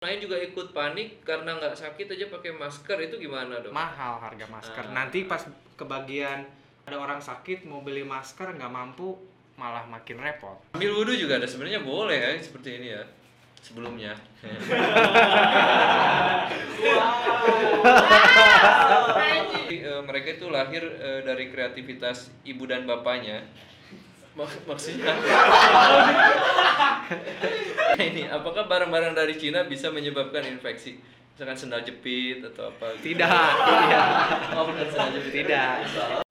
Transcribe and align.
lain 0.00 0.16
juga 0.16 0.40
ikut 0.40 0.72
panik 0.72 1.20
karena 1.28 1.60
nggak 1.60 1.76
sakit 1.76 2.16
aja 2.16 2.32
pakai 2.32 2.56
masker 2.56 2.96
itu 3.04 3.20
gimana 3.20 3.60
dok? 3.60 3.68
mahal 3.68 4.16
harga 4.16 4.48
masker. 4.48 4.88
Ah. 4.88 4.92
Nanti 4.96 5.28
pas 5.28 5.44
kebagian 5.76 6.48
ada 6.88 6.96
orang 6.96 7.20
sakit 7.20 7.68
mau 7.68 7.84
beli 7.84 8.00
masker 8.00 8.56
nggak 8.56 8.72
mampu 8.72 9.12
malah 9.60 9.84
makin 9.84 10.16
repot. 10.24 10.56
Ambil 10.72 10.96
wudhu 10.96 11.12
juga 11.20 11.36
ada 11.36 11.44
sebenarnya 11.44 11.84
boleh 11.84 12.16
ya 12.16 12.32
seperti 12.40 12.80
ini 12.80 12.96
ya 12.96 13.04
sebelumnya. 13.60 14.16
Jadi, 19.52 19.76
eh, 19.84 20.00
mereka 20.00 20.28
itu 20.32 20.48
lahir 20.48 20.80
eh, 20.96 21.28
dari 21.28 21.52
kreativitas 21.52 22.32
ibu 22.48 22.64
dan 22.64 22.88
bapaknya. 22.88 23.44
Mak- 24.40 24.64
maksudnya 24.64 25.12
Nah, 27.90 28.00
ini 28.00 28.24
apakah 28.24 28.64
barang-barang 28.64 29.12
dari 29.12 29.34
Cina 29.34 29.66
bisa 29.66 29.90
menyebabkan 29.90 30.46
infeksi? 30.46 30.96
Misalkan 31.34 31.56
sendal 31.58 31.82
jepit 31.82 32.40
atau 32.42 32.68
apa? 32.68 32.94
gitu? 32.94 33.12
Tidak, 33.12 33.28
tidak, 33.58 34.06
Oh, 34.54 34.64
bukan 34.64 34.86
sendal 34.86 35.08
jepit. 35.12 35.32
tidak. 35.44 36.29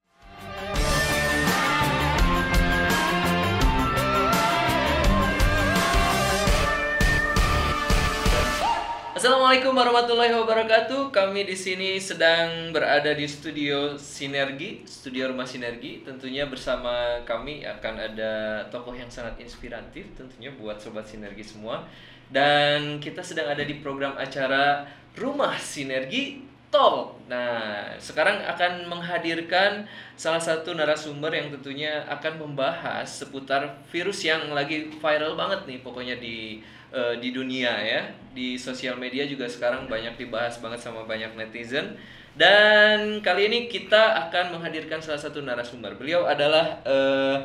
Assalamualaikum 9.20 9.76
warahmatullahi 9.76 10.32
wabarakatuh. 10.32 11.12
Kami 11.12 11.44
di 11.44 11.52
sini 11.52 12.00
sedang 12.00 12.72
berada 12.72 13.12
di 13.12 13.28
studio 13.28 14.00
Sinergi, 14.00 14.88
studio 14.88 15.28
Rumah 15.36 15.44
Sinergi. 15.44 16.08
Tentunya 16.08 16.48
bersama 16.48 17.20
kami 17.28 17.68
akan 17.68 18.00
ada 18.00 18.64
tokoh 18.72 18.96
yang 18.96 19.12
sangat 19.12 19.36
inspiratif 19.44 20.08
tentunya 20.16 20.56
buat 20.56 20.80
sobat 20.80 21.04
Sinergi 21.04 21.44
semua. 21.44 21.84
Dan 22.32 23.04
kita 23.04 23.20
sedang 23.20 23.52
ada 23.52 23.60
di 23.60 23.84
program 23.84 24.16
acara 24.16 24.88
Rumah 25.20 25.60
Sinergi 25.60 26.40
Talk. 26.72 27.20
Nah, 27.28 27.92
sekarang 28.00 28.40
akan 28.40 28.88
menghadirkan 28.88 29.84
salah 30.16 30.40
satu 30.40 30.72
narasumber 30.80 31.36
yang 31.36 31.52
tentunya 31.60 32.08
akan 32.08 32.40
membahas 32.40 33.04
seputar 33.04 33.84
virus 33.92 34.24
yang 34.24 34.48
lagi 34.56 34.88
viral 34.88 35.36
banget 35.36 35.68
nih 35.68 35.84
pokoknya 35.84 36.16
di 36.24 36.64
eh, 36.94 37.16
di 37.22 37.30
dunia 37.34 37.74
ya. 37.82 38.02
Di 38.34 38.56
sosial 38.56 38.96
media 38.96 39.26
juga 39.26 39.50
sekarang 39.50 39.90
banyak 39.90 40.16
dibahas 40.16 40.62
banget 40.62 40.80
sama 40.82 41.06
banyak 41.06 41.34
netizen. 41.34 41.98
Dan 42.40 43.20
kali 43.20 43.52
ini 43.52 43.60
kita 43.68 44.30
akan 44.30 44.56
menghadirkan 44.56 45.04
salah 45.04 45.20
satu 45.20 45.44
narasumber. 45.44 46.00
Beliau 46.00 46.24
adalah 46.24 46.80
eh, 46.88 47.38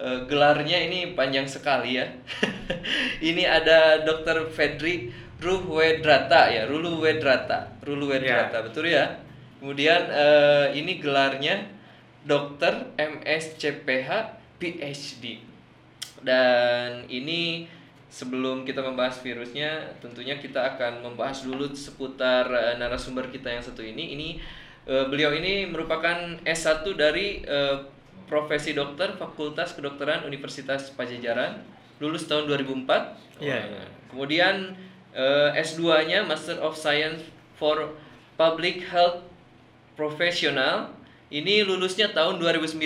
eh, 0.00 0.18
gelarnya 0.24 0.78
ini 0.88 1.12
panjang 1.12 1.44
sekali 1.44 2.00
ya. 2.00 2.06
ini 3.28 3.44
ada 3.44 4.00
Dr. 4.06 4.48
Fedri 4.48 5.12
Ruhwedrata 5.38 6.50
ya, 6.50 6.66
Rulu 6.66 6.98
Wedrata, 6.98 7.78
Rulu 7.84 8.10
Wedrata, 8.10 8.58
betul 8.64 8.90
ya. 8.90 9.22
Kemudian 9.60 10.10
eh, 10.10 10.66
ini 10.74 10.98
gelarnya 10.98 11.68
Dokter 12.26 12.94
MSCPH 12.98 14.10
PhD. 14.58 15.44
Dan 16.18 17.06
ini 17.06 17.70
sebelum 18.08 18.64
kita 18.64 18.80
membahas 18.80 19.20
virusnya, 19.20 19.94
tentunya 20.00 20.40
kita 20.40 20.76
akan 20.76 21.04
membahas 21.04 21.44
dulu 21.44 21.68
seputar 21.76 22.48
eh, 22.48 22.74
narasumber 22.80 23.28
kita 23.28 23.52
yang 23.52 23.62
satu 23.62 23.84
ini. 23.84 24.16
Ini 24.16 24.28
eh, 24.88 25.04
beliau 25.06 25.32
ini 25.36 25.68
merupakan 25.68 26.40
S1 26.42 26.84
dari 26.96 27.44
eh, 27.44 27.76
profesi 28.28 28.76
dokter 28.76 29.16
Fakultas 29.16 29.72
Kedokteran 29.72 30.28
Universitas 30.28 30.92
Pajajaran, 30.92 31.64
lulus 31.98 32.28
tahun 32.28 32.48
2004. 32.48 33.40
Iya. 33.40 33.60
Wah. 33.72 33.88
Kemudian 34.12 34.76
eh, 35.12 35.50
S2-nya 35.60 36.24
Master 36.28 36.60
of 36.64 36.76
Science 36.76 37.24
for 37.56 37.96
Public 38.36 38.84
Health 38.88 39.24
Professional. 39.96 40.94
Ini 41.28 41.68
lulusnya 41.68 42.08
tahun 42.16 42.40
2009. 42.40 42.80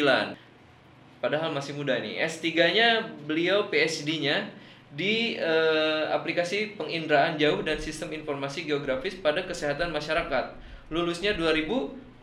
Padahal 1.23 1.55
masih 1.55 1.79
muda 1.79 1.95
nih. 2.03 2.19
S3-nya 2.27 3.07
beliau 3.23 3.71
PhD-nya 3.71 4.51
di 4.93 5.41
eh, 5.41 6.05
aplikasi 6.13 6.77
penginderaan 6.77 7.41
jauh 7.41 7.65
dan 7.65 7.81
sistem 7.81 8.13
informasi 8.13 8.69
geografis 8.69 9.17
pada 9.17 9.41
kesehatan 9.43 9.89
masyarakat. 9.89 10.53
Lulusnya 10.93 11.33
2016. 11.33 12.21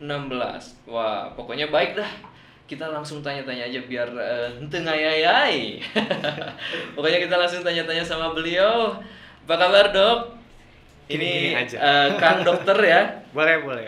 Wah, 0.86 1.34
pokoknya 1.34 1.66
baik 1.68 1.98
dah. 1.98 2.10
Kita 2.70 2.86
langsung 2.86 3.18
tanya-tanya 3.18 3.66
aja 3.66 3.80
biar 3.82 4.08
eh, 4.14 4.48
ente 4.62 4.78
ngayayai. 4.78 5.82
pokoknya 6.94 7.18
kita 7.18 7.34
langsung 7.34 7.62
tanya-tanya 7.66 8.04
sama 8.06 8.30
beliau. 8.30 8.94
Apa 9.44 9.54
kabar, 9.58 9.90
Dok? 9.90 10.18
Gini-gini 11.10 11.50
Ini 11.50 11.58
aja. 11.58 11.76
eh, 11.82 12.08
Kang 12.22 12.46
Dokter 12.46 12.78
ya. 12.78 13.02
Boleh, 13.36 13.62
boleh. 13.62 13.86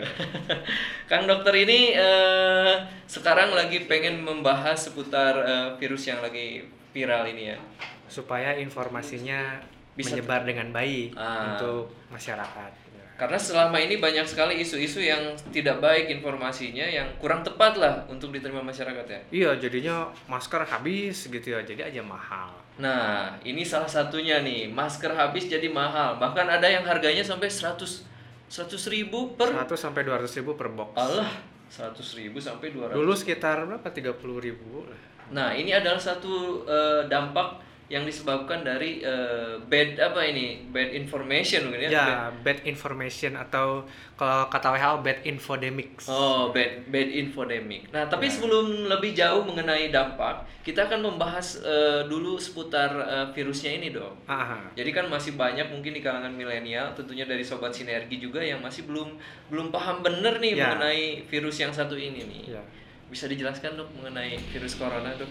Kang 1.11 1.27
dokter 1.27 1.51
ini 1.59 1.91
eh, 1.91 2.73
sekarang 3.05 3.51
lagi 3.51 3.83
pengen 3.91 4.23
membahas 4.23 4.87
seputar 4.87 5.35
eh, 5.35 5.67
virus 5.75 6.07
yang 6.07 6.23
lagi 6.23 6.63
viral 6.95 7.27
ini 7.27 7.51
ya. 7.51 7.57
Supaya 8.05 8.55
informasinya 8.55 9.61
Bisa- 9.93 10.13
menyebar 10.13 10.43
dengan 10.43 10.69
baik 10.69 11.13
Ah. 11.13 11.53
untuk 11.53 11.91
masyarakat. 12.09 12.71
Karena 13.13 13.37
selama 13.37 13.77
ini 13.77 14.01
banyak 14.01 14.25
sekali 14.25 14.57
isu-isu 14.57 14.97
yang 14.97 15.21
tidak 15.53 15.77
baik 15.77 16.09
informasinya 16.09 16.81
yang 16.81 17.05
kurang 17.21 17.45
tepat 17.45 17.77
lah 17.77 18.01
untuk 18.09 18.33
diterima 18.33 18.59
masyarakat 18.59 19.05
ya. 19.05 19.19
Iya, 19.29 19.49
jadinya 19.61 20.09
masker 20.25 20.65
habis 20.65 21.29
gitu 21.29 21.53
ya, 21.53 21.61
jadi 21.61 21.93
aja 21.93 22.01
mahal. 22.01 22.49
Nah, 22.81 23.37
ini 23.45 23.61
salah 23.61 23.85
satunya 23.85 24.41
nih, 24.41 24.65
masker 24.65 25.13
habis 25.13 25.45
jadi 25.45 25.69
mahal. 25.69 26.17
Bahkan 26.17 26.57
ada 26.57 26.65
yang 26.65 26.81
harganya 26.83 27.21
sampai 27.21 27.47
100 27.47 28.01
100 28.49 28.89
ribu 28.89 29.37
per 29.37 29.53
100 29.53 29.77
sampai 29.77 30.01
200 30.03 30.33
ribu 30.33 30.57
per 30.57 30.73
box. 30.73 30.97
Allah, 30.97 31.29
100 31.69 32.17
ribu 32.17 32.41
sampai 32.41 32.73
200 32.73 32.97
Dulu 32.97 33.13
sekitar 33.13 33.61
berapa? 33.65 33.87
30 33.93 34.41
ribu. 34.41 34.89
Nah, 35.29 35.53
ini 35.53 35.69
adalah 35.69 36.01
satu 36.01 36.65
eh, 36.65 37.05
dampak 37.05 37.61
yang 37.85 38.03
disebabkan 38.03 38.61
dari 38.61 38.99
eh, 38.99 39.59
bad 39.61 39.99
apa 40.01 40.23
ini? 40.23 40.65
Bad 40.67 40.89
information 40.91 41.67
mungkin 41.67 41.83
ya. 41.83 41.89
Ya, 41.89 42.05
Bad- 42.31 42.39
bad 42.41 42.59
information 42.63 43.35
atau 43.35 43.83
kalau 44.13 44.47
kata 44.47 44.71
WHO 44.71 44.93
bad 44.99 45.19
infodemics. 45.23 46.07
Oh, 46.07 46.49
bad 46.49 46.87
bad 46.87 47.09
infodemic. 47.09 47.89
Nah, 47.89 48.05
tapi 48.05 48.25
sebelum 48.25 48.87
lebih 48.87 49.11
jauh 49.11 49.43
mengenai 49.43 49.89
dampak, 49.89 50.41
kita 50.61 50.87
akan 50.87 51.03
membahas 51.05 51.59
eh, 51.59 52.01
dulu 52.05 52.35
seputar 52.35 52.89
eh, 52.95 53.27
virusnya 53.31 53.73
ini, 53.73 53.91
dong. 53.91 54.15
Ah, 54.25 54.63
Jadi 54.73 54.89
kan 54.89 55.05
masih 55.05 55.35
banyak 55.35 55.67
mungkin 55.67 55.91
di 55.91 55.99
kalangan 55.99 56.31
milenial, 56.31 56.93
tentunya 56.93 57.23
dari 57.23 57.43
sobat 57.43 57.71
sinergi 57.71 58.17
juga 58.17 58.39
yang 58.39 58.57
masih 58.57 58.87
belum 58.87 59.19
belum 59.47 59.69
paham 59.69 59.99
bener 59.99 60.39
nih 60.39 60.55
Ya. 60.55 60.71
mengenai 60.71 61.27
virus 61.27 61.59
yang 61.59 61.69
satu 61.69 61.93
ini 61.93 62.23
nih. 62.23 62.57
ya. 62.57 62.63
Bisa 63.05 63.27
dijelaskan 63.27 63.75
dok 63.75 63.91
mengenai 63.93 64.33
virus 64.49 64.73
corona 64.73 65.13
dok? 65.13 65.29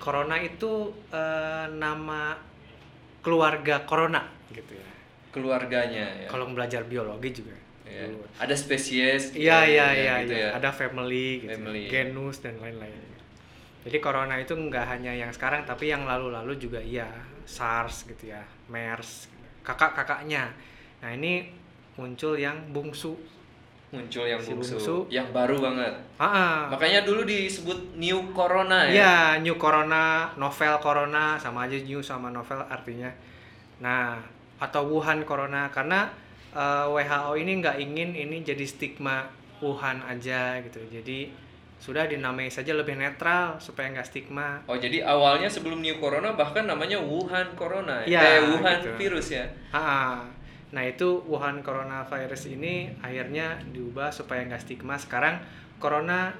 Corona 0.00 0.40
itu 0.40 0.90
eh, 1.12 1.66
nama 1.76 2.34
keluarga 3.20 3.84
corona 3.84 4.24
gitu 4.50 4.74
ya. 4.74 4.88
Keluarganya 5.30 6.26
ya. 6.26 6.28
Kalau 6.32 6.50
belajar 6.50 6.82
biologi 6.88 7.44
juga. 7.44 7.54
Ya. 7.90 8.06
dulu. 8.06 8.22
Ada 8.38 8.54
spesies. 8.54 9.34
Iya 9.34 9.66
gitu 9.66 9.74
iya 9.74 9.86
ya, 9.86 9.86
iya 9.92 10.14
gitu 10.24 10.34
iya. 10.34 10.48
ya. 10.54 10.58
Ada 10.58 10.70
family 10.72 11.44
gitu. 11.44 11.58
Family. 11.58 11.82
Genus 11.90 12.36
dan 12.40 12.56
lain-lain. 12.58 13.10
Jadi 13.80 13.96
corona 13.98 14.36
itu 14.36 14.52
nggak 14.52 14.86
hanya 14.86 15.12
yang 15.16 15.32
sekarang 15.32 15.64
tapi 15.64 15.88
yang 15.88 16.04
lalu-lalu 16.04 16.56
juga 16.56 16.80
iya. 16.80 17.08
SARS 17.50 18.06
gitu 18.06 18.30
ya, 18.30 18.46
MERS, 18.70 19.26
kakak-kakaknya. 19.66 20.54
Nah, 21.02 21.10
ini 21.10 21.50
muncul 21.98 22.38
yang 22.38 22.70
bungsu. 22.70 23.18
Muncul 23.90 24.22
yang 24.22 24.38
Si 24.38 24.54
bungsu, 24.54 24.78
bungsu. 24.78 24.96
yang 25.10 25.26
baru 25.34 25.58
banget. 25.58 25.90
Ah. 26.14 26.70
Makanya 26.70 27.02
dulu 27.02 27.26
disebut 27.26 27.98
new 27.98 28.30
corona 28.30 28.86
ya. 28.86 28.92
Iya, 28.94 29.16
new 29.42 29.58
corona, 29.58 30.30
novel 30.38 30.78
corona 30.78 31.34
sama 31.42 31.66
aja 31.66 31.74
new 31.82 31.98
sama 31.98 32.30
novel 32.30 32.62
artinya. 32.70 33.10
Nah, 33.82 34.22
atau 34.62 34.86
Wuhan 34.86 35.26
corona 35.26 35.66
karena 35.74 36.06
eh, 36.54 36.86
WHO 36.86 37.34
ini 37.34 37.58
nggak 37.58 37.76
ingin 37.82 38.14
ini 38.14 38.46
jadi 38.46 38.62
stigma 38.62 39.26
Wuhan 39.58 40.06
aja 40.06 40.62
gitu. 40.62 40.78
Jadi 40.86 41.50
sudah 41.80 42.04
dinamai 42.04 42.52
saja 42.52 42.76
lebih 42.76 42.94
netral 42.94 43.56
supaya 43.58 43.88
nggak 43.90 44.06
stigma. 44.06 44.60
Oh 44.68 44.76
jadi 44.76 45.00
awalnya 45.02 45.48
sebelum 45.48 45.80
new 45.80 45.96
corona 45.98 46.36
bahkan 46.36 46.68
namanya 46.68 47.00
Wuhan 47.02 47.58
corona. 47.58 48.04
Iya, 48.06 48.20
eh 48.20 48.40
Wuhan 48.54 48.86
gitu. 48.86 48.94
virus 49.00 49.34
ya. 49.34 49.50
Ah. 49.74 50.22
Nah 50.70 50.82
itu 50.82 51.22
Wuhan 51.26 51.60
coronavirus 51.60 52.46
ini 52.48 52.94
akhirnya 53.00 53.58
diubah 53.68 54.10
supaya 54.10 54.46
nggak 54.46 54.62
stigma. 54.62 54.94
Sekarang 54.94 55.42
Corona 55.76 56.30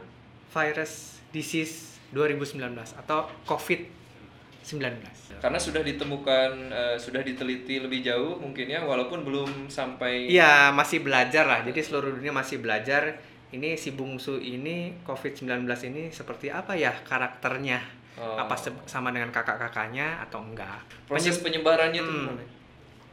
Virus 0.51 1.19
Disease 1.31 1.99
2019 2.11 2.59
atau 2.97 3.27
COVID-19. 3.47 5.03
Karena 5.41 5.59
sudah 5.59 5.81
ditemukan 5.81 6.51
eh, 6.69 6.97
sudah 6.97 7.23
diteliti 7.23 7.81
lebih 7.81 8.05
jauh 8.05 8.39
mungkin 8.39 8.69
ya 8.69 8.83
walaupun 8.83 9.25
belum 9.25 9.67
sampai 9.67 10.29
Iya, 10.29 10.71
masih 10.71 11.03
belajar 11.03 11.47
lah. 11.47 11.61
Jadi 11.63 11.81
seluruh 11.81 12.15
dunia 12.15 12.31
masih 12.31 12.61
belajar. 12.61 13.19
Ini 13.51 13.75
si 13.75 13.91
bungsu 13.91 14.39
ini 14.39 14.95
COVID-19 15.03 15.67
ini 15.91 16.15
seperti 16.15 16.55
apa 16.55 16.79
ya 16.79 16.95
karakternya? 17.03 17.83
Oh. 18.15 18.39
Apa 18.39 18.55
sama 18.87 19.11
dengan 19.11 19.35
kakak-kakaknya 19.35 20.23
atau 20.23 20.45
enggak? 20.45 20.87
proses 21.09 21.43
penyebarannya 21.43 21.99
itu 21.99 22.07
Hmm. 22.07 22.27
gimana? 22.31 22.45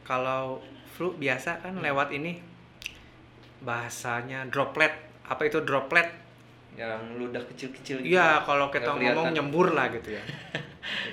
kalau 0.06 0.56
flu 0.98 1.14
biasa 1.14 1.62
kan 1.62 1.78
lewat 1.78 2.10
ini 2.10 2.42
bahasanya 3.62 4.50
droplet. 4.50 4.90
Apa 5.22 5.46
itu 5.46 5.62
droplet? 5.62 6.10
Yang 6.74 7.02
ludah 7.14 7.42
kecil-kecil 7.46 8.02
gitu. 8.02 8.14
Iya, 8.14 8.42
kalau 8.42 8.66
kita 8.68 8.90
Nggak 8.90 9.14
ngomong 9.14 9.30
kelihatan. 9.30 9.34
nyembur 9.38 9.66
lah 9.72 9.86
gitu 9.94 10.18
ya. 10.18 10.22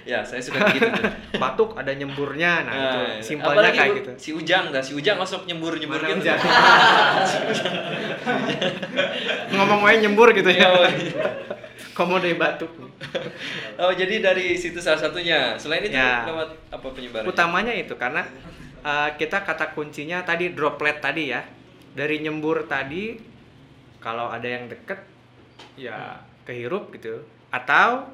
Ya, 0.08 0.24
saya 0.24 0.40
suka 0.40 0.72
gitu. 0.72 0.88
tuh. 0.88 1.04
Batuk 1.42 1.76
ada 1.76 1.92
nyemburnya, 1.92 2.64
nah, 2.64 2.72
itu 2.72 2.96
Nah, 2.96 3.20
simpelnya 3.20 3.60
apalagi 3.60 3.76
kayak 3.76 3.96
gitu. 4.00 4.12
Si 4.16 4.30
Ujang 4.32 4.72
dah, 4.72 4.80
si 4.80 4.96
Ujang 4.96 5.20
masuk 5.20 5.44
nyembur-nyembur 5.44 6.00
Mana 6.00 6.16
gitu. 6.16 6.22
Ujang? 6.24 6.40
Ngomong 9.52 9.82
aja 9.84 9.98
nyembur 10.00 10.32
gitu 10.32 10.48
Iya, 10.48 10.64
ya. 10.64 10.70
woy. 10.72 10.94
Komo 11.92 12.20
dari 12.20 12.36
batuk. 12.36 12.72
Oh, 13.76 13.92
jadi 13.92 14.24
dari 14.24 14.56
situ 14.56 14.80
salah 14.80 15.00
satunya. 15.02 15.60
Selain 15.60 15.84
itu 15.84 15.92
Ya. 15.92 16.24
lewat 16.24 16.56
apa 16.72 16.88
penyebarannya? 16.88 17.28
Utamanya 17.28 17.74
itu 17.74 17.92
karena 17.96 18.24
uh, 18.86 19.10
kita 19.18 19.42
kata 19.42 19.74
kuncinya 19.74 20.22
tadi 20.22 20.54
droplet 20.54 21.02
tadi 21.02 21.34
ya. 21.34 21.42
Dari 21.96 22.22
nyembur 22.22 22.70
tadi 22.70 23.18
kalau 24.04 24.30
ada 24.30 24.46
yang 24.46 24.70
deket 24.70 25.00
ya 25.80 26.22
kehirup 26.46 26.94
gitu 26.94 27.24
atau 27.50 28.06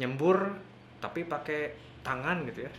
nyembur 0.00 0.56
tapi 0.98 1.22
pakai 1.28 1.76
tangan 2.02 2.42
gitu 2.50 2.66
ya. 2.66 2.72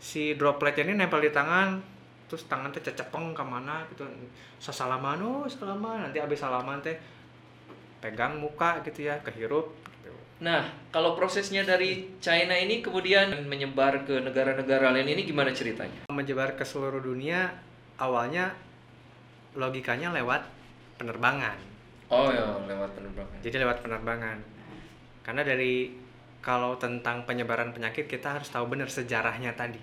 Si 0.00 0.38
dropletnya 0.38 0.88
ini 0.88 0.94
nempel 1.02 1.20
di 1.20 1.34
tangan 1.34 1.82
terus 2.24 2.48
tangan 2.48 2.72
teh 2.72 2.80
cecepeng 2.80 3.36
ke 3.36 3.44
mana 3.44 3.84
gitu 3.92 4.08
sasalaman 4.56 5.20
oh 5.20 5.44
salaman 5.44 6.08
nanti 6.08 6.18
abis 6.22 6.40
salaman 6.40 6.80
teh 6.80 6.96
pegang 8.00 8.38
muka 8.38 8.80
gitu 8.86 9.10
ya 9.10 9.18
kehirup. 9.20 9.74
Nah, 10.42 10.66
kalau 10.90 11.14
prosesnya 11.14 11.62
dari 11.62 12.10
China 12.18 12.58
ini 12.58 12.82
kemudian 12.82 13.30
menyebar 13.46 14.02
ke 14.02 14.18
negara-negara 14.18 14.90
lain 14.90 15.14
ini 15.14 15.22
gimana 15.22 15.54
ceritanya? 15.54 16.10
menyebar 16.10 16.58
ke 16.58 16.66
seluruh 16.66 16.98
dunia 16.98 17.54
awalnya 18.02 18.50
logikanya 19.54 20.10
lewat 20.10 20.42
penerbangan. 20.98 21.54
Oh 22.10 22.30
ya, 22.34 22.42
lewat 22.66 22.90
penerbangan. 22.98 23.38
jadi 23.46 23.56
lewat 23.62 23.78
penerbangan. 23.86 24.38
Karena 25.22 25.42
dari 25.46 25.94
kalau 26.42 26.76
tentang 26.76 27.24
penyebaran 27.24 27.72
penyakit 27.72 28.10
kita 28.10 28.36
harus 28.36 28.50
tahu 28.50 28.68
benar 28.68 28.90
sejarahnya 28.90 29.54
tadi. 29.54 29.80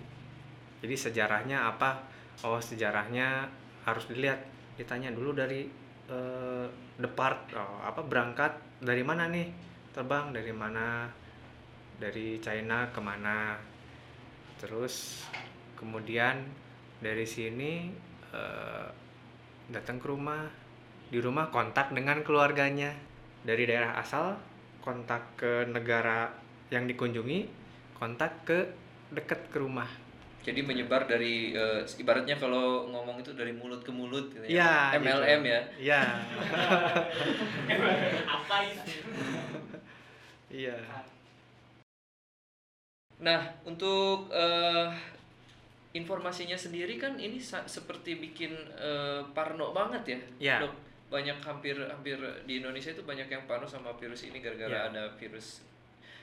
Jadi 0.83 0.95
sejarahnya 0.99 1.71
apa? 1.71 2.03
Oh 2.43 2.59
sejarahnya 2.59 3.47
harus 3.87 4.05
dilihat. 4.11 4.43
Ditanya 4.75 5.09
dulu 5.15 5.33
dari 5.33 5.65
eh, 6.11 6.65
depart 7.01 7.55
oh, 7.57 7.81
apa 7.81 8.05
berangkat 8.05 8.53
dari 8.83 9.01
mana 9.01 9.25
nih 9.31 9.70
terbang 9.91 10.31
dari 10.31 10.51
mana? 10.55 11.07
Dari 11.99 12.39
China 12.41 12.89
ke 12.89 12.99
mana? 12.99 13.55
Terus 14.57 15.27
kemudian 15.77 16.41
dari 17.03 17.27
sini 17.27 17.91
eh, 18.33 18.87
datang 19.71 19.99
ke 19.99 20.07
rumah. 20.07 20.47
Di 21.11 21.19
rumah 21.19 21.51
kontak 21.51 21.91
dengan 21.91 22.23
keluarganya. 22.23 22.95
Dari 23.43 23.67
daerah 23.67 23.99
asal 23.99 24.39
kontak 24.81 25.37
ke 25.37 25.67
negara 25.69 26.31
yang 26.71 26.87
dikunjungi 26.87 27.45
kontak 27.99 28.47
ke 28.47 28.59
deket 29.13 29.51
ke 29.53 29.59
rumah 29.59 30.10
Jadi 30.41 30.65
menyebar 30.65 31.05
dari 31.05 31.53
eh, 31.53 31.85
ibaratnya 31.85 32.33
kalau 32.33 32.89
ngomong 32.89 33.21
itu 33.21 33.37
dari 33.37 33.53
mulut 33.53 33.85
ke 33.85 33.93
mulut 33.93 34.33
gitu 34.33 34.41
Iya, 34.41 34.89
ya. 34.91 34.97
MLM 34.97 35.41
gitu. 35.45 35.53
ya. 35.53 35.61
Iya. 35.77 36.01
apa 38.41 38.55
itu 38.65 38.91
Iya. 40.51 40.75
Nah, 43.21 43.39
untuk 43.63 44.33
eh, 44.33 44.89
informasinya 45.93 46.57
sendiri 46.57 46.97
kan 46.97 47.21
ini 47.21 47.37
seperti 47.41 48.17
bikin 48.17 48.51
eh, 48.75 49.21
parno 49.31 49.71
banget 49.71 50.03
ya. 50.09 50.19
Iya. 50.41 50.57
Dok. 50.65 50.73
Banyak 51.11 51.37
hampir 51.43 51.75
hampir 51.75 52.17
di 52.47 52.63
Indonesia 52.63 52.89
itu 52.89 53.03
banyak 53.03 53.27
yang 53.27 53.43
parno 53.45 53.67
sama 53.67 53.91
virus 53.93 54.23
ini 54.25 54.39
gara-gara 54.39 54.71
Iya. 54.71 54.89
ada 54.89 55.03
virus 55.19 55.61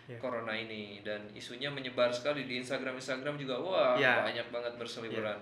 Iya. 0.08 0.16
corona 0.19 0.50
ini 0.50 1.05
dan 1.05 1.20
isunya 1.37 1.69
menyebar 1.69 2.08
sekali 2.08 2.49
di 2.49 2.56
Instagram 2.56 2.96
Instagram 2.96 3.37
juga 3.37 3.60
wah 3.60 3.93
Iya. 3.93 4.25
banyak 4.25 4.49
banget 4.49 4.72
berseliweran. 4.75 5.37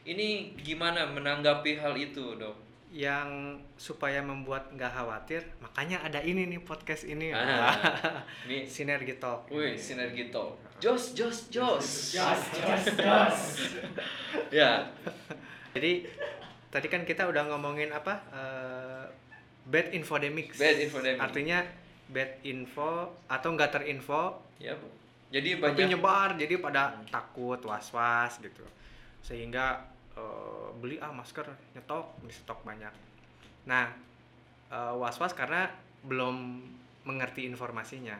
Ini 0.00 0.56
gimana 0.56 1.08
menanggapi 1.08 1.76
hal 1.76 1.92
itu, 1.92 2.36
Dok? 2.36 2.56
Yang 2.90 3.60
supaya 3.76 4.20
membuat 4.20 4.68
nggak 4.70 4.92
khawatir, 4.92 5.40
makanya 5.56 6.02
ada 6.02 6.20
ini 6.20 6.44
nih 6.44 6.60
podcast 6.60 7.04
ini. 7.04 7.32
Ah, 7.32 7.72
ini 8.44 8.64
Sinergi 8.64 9.16
Talk. 9.16 9.48
Wih, 9.48 9.72
sinergi 9.72 10.28
talk. 10.28 10.58
Jos, 10.80 11.12
jos, 11.12 11.48
jos. 11.48 11.84
jos 12.12 12.40
jos 12.56 12.84
jos 12.96 13.38
Ya, 14.60 14.88
Jadi 15.70 16.08
tadi 16.68 16.86
kan 16.88 17.04
kita 17.04 17.24
udah 17.24 17.46
ngomongin 17.46 17.88
apa? 17.88 18.20
eh, 18.32 19.04
bad 19.64 19.92
infodemics. 19.92 20.56
Bad 20.56 20.76
infodemic. 20.80 21.20
Artinya 21.20 21.62
bad 22.10 22.42
info 22.42 23.22
atau 23.30 23.48
nggak 23.54 23.70
terinfo 23.70 24.54
ya. 24.58 24.74
Bu. 24.74 24.88
Jadi 25.30 25.56
tapi 25.56 25.62
banyak 25.62 25.94
nyebar 25.94 26.34
jadi 26.34 26.58
pada 26.58 26.98
takut 27.06 27.62
was-was 27.62 28.42
gitu. 28.42 28.66
Sehingga 29.22 29.78
eh, 30.18 30.68
beli 30.82 30.98
ah 30.98 31.14
masker 31.14 31.46
nyetok 31.78 32.18
di 32.26 32.34
stok 32.34 32.66
banyak. 32.66 32.90
Nah 33.70 33.86
eh, 34.68 34.94
was-was 34.98 35.32
karena 35.38 35.70
belum 36.02 36.66
mengerti 37.06 37.46
informasinya. 37.46 38.18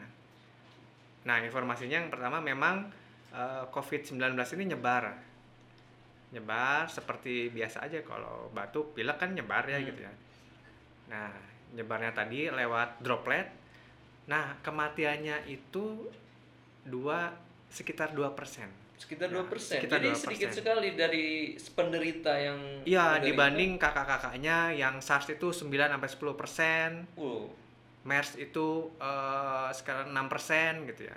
Nah 1.27 1.37
informasinya 1.43 1.99
yang 1.99 2.11
pertama 2.15 2.39
memang 2.39 2.87
eh, 3.35 3.65
COVID-19 3.75 4.39
ini 4.55 4.65
nyebar. 4.75 5.11
Nyebar 6.31 6.87
seperti 6.87 7.51
biasa 7.51 7.91
aja. 7.91 7.99
Kalau 8.07 8.55
batuk 8.55 8.95
pilek 8.95 9.19
kan 9.19 9.35
nyebar 9.35 9.67
ya 9.67 9.83
Hmm. 9.83 9.89
gitu 9.91 10.01
ya. 10.07 10.15
Nah 11.11 11.35
nyebarnya 11.75 12.15
tadi 12.15 12.47
lewat 12.47 13.03
droplet 13.03 13.60
nah 14.31 14.55
kematiannya 14.63 15.43
itu 15.45 16.07
dua 16.87 17.35
sekitar 17.67 18.15
2% 18.15 18.71
sekitar 18.95 19.33
Ya, 19.33 19.41
2%. 19.43 19.57
sekitar 19.81 19.97
Jadi 19.97 20.09
2%. 20.13 20.23
sedikit 20.23 20.51
sekali 20.53 20.89
dari 20.93 21.27
penderita 21.73 22.37
yang 22.37 22.85
Iya, 22.85 23.17
dibanding 23.19 23.81
kakak-kakaknya 23.81 24.77
yang 24.77 25.01
SARS 25.01 25.33
itu 25.33 25.49
9 25.51 25.89
sampai 25.89 26.09
10%, 26.09 27.09
Wow. 27.17 27.49
MERS 28.05 28.37
itu 28.37 28.69
eh, 29.01 29.69
sekarang 29.73 30.13
6% 30.13 30.85
gitu 30.87 31.09
ya. 31.09 31.17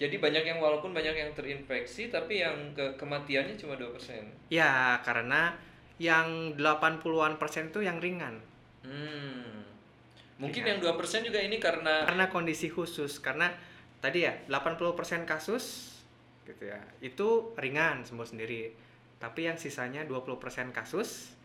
Jadi 0.00 0.16
banyak 0.18 0.42
yang 0.42 0.58
walaupun 0.58 0.90
banyak 0.90 1.12
yang 1.12 1.30
terinfeksi 1.30 2.10
tapi 2.10 2.42
yang 2.42 2.74
ke 2.74 2.98
kematiannya 2.98 3.54
cuma 3.54 3.78
2%. 3.78 4.50
Ya, 4.50 4.98
karena 5.00 5.54
yang 6.02 6.56
80-an 6.58 7.38
persen 7.38 7.70
itu 7.70 7.84
yang 7.84 8.02
ringan. 8.02 8.42
Hmm. 8.82 9.59
Mungkin 10.40 10.64
Ringan. 10.64 10.80
yang 10.80 10.96
2% 10.96 11.28
juga 11.28 11.40
ini 11.44 11.60
karena 11.60 12.08
Karena 12.08 12.32
kondisi 12.32 12.72
khusus, 12.72 13.20
karena 13.20 13.52
tadi 14.00 14.24
ya 14.24 14.32
80% 14.48 15.28
kasus 15.28 15.92
gitu 16.48 16.72
ya. 16.72 16.80
Itu 17.04 17.52
ringan 17.60 18.08
sembuh 18.08 18.24
sendiri. 18.24 18.72
Tapi 19.20 19.44
yang 19.44 19.60
sisanya 19.60 20.08
20% 20.08 20.72
kasus 20.72 21.36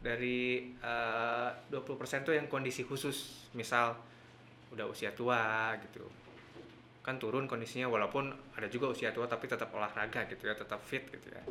dari 0.00 0.72
eh, 0.80 1.48
20% 1.68 2.24
itu 2.24 2.32
yang 2.32 2.48
kondisi 2.48 2.88
khusus. 2.88 3.46
Misal 3.52 3.92
udah 4.72 4.88
usia 4.88 5.12
tua 5.12 5.76
gitu. 5.84 6.08
Kan 7.04 7.20
turun 7.20 7.44
kondisinya 7.44 7.86
walaupun 7.86 8.32
ada 8.56 8.66
juga 8.66 8.90
usia 8.90 9.12
tua 9.12 9.28
tapi 9.28 9.46
tetap 9.46 9.68
olahraga 9.76 10.24
gitu 10.26 10.48
ya, 10.48 10.56
tetap 10.56 10.80
fit 10.80 11.04
gitu 11.12 11.28
ya. 11.28 11.44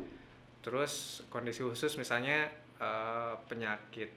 Terus 0.66 1.22
kondisi 1.30 1.62
khusus 1.62 1.94
misalnya 1.94 2.50
eh, 2.82 3.34
penyakit 3.46 4.10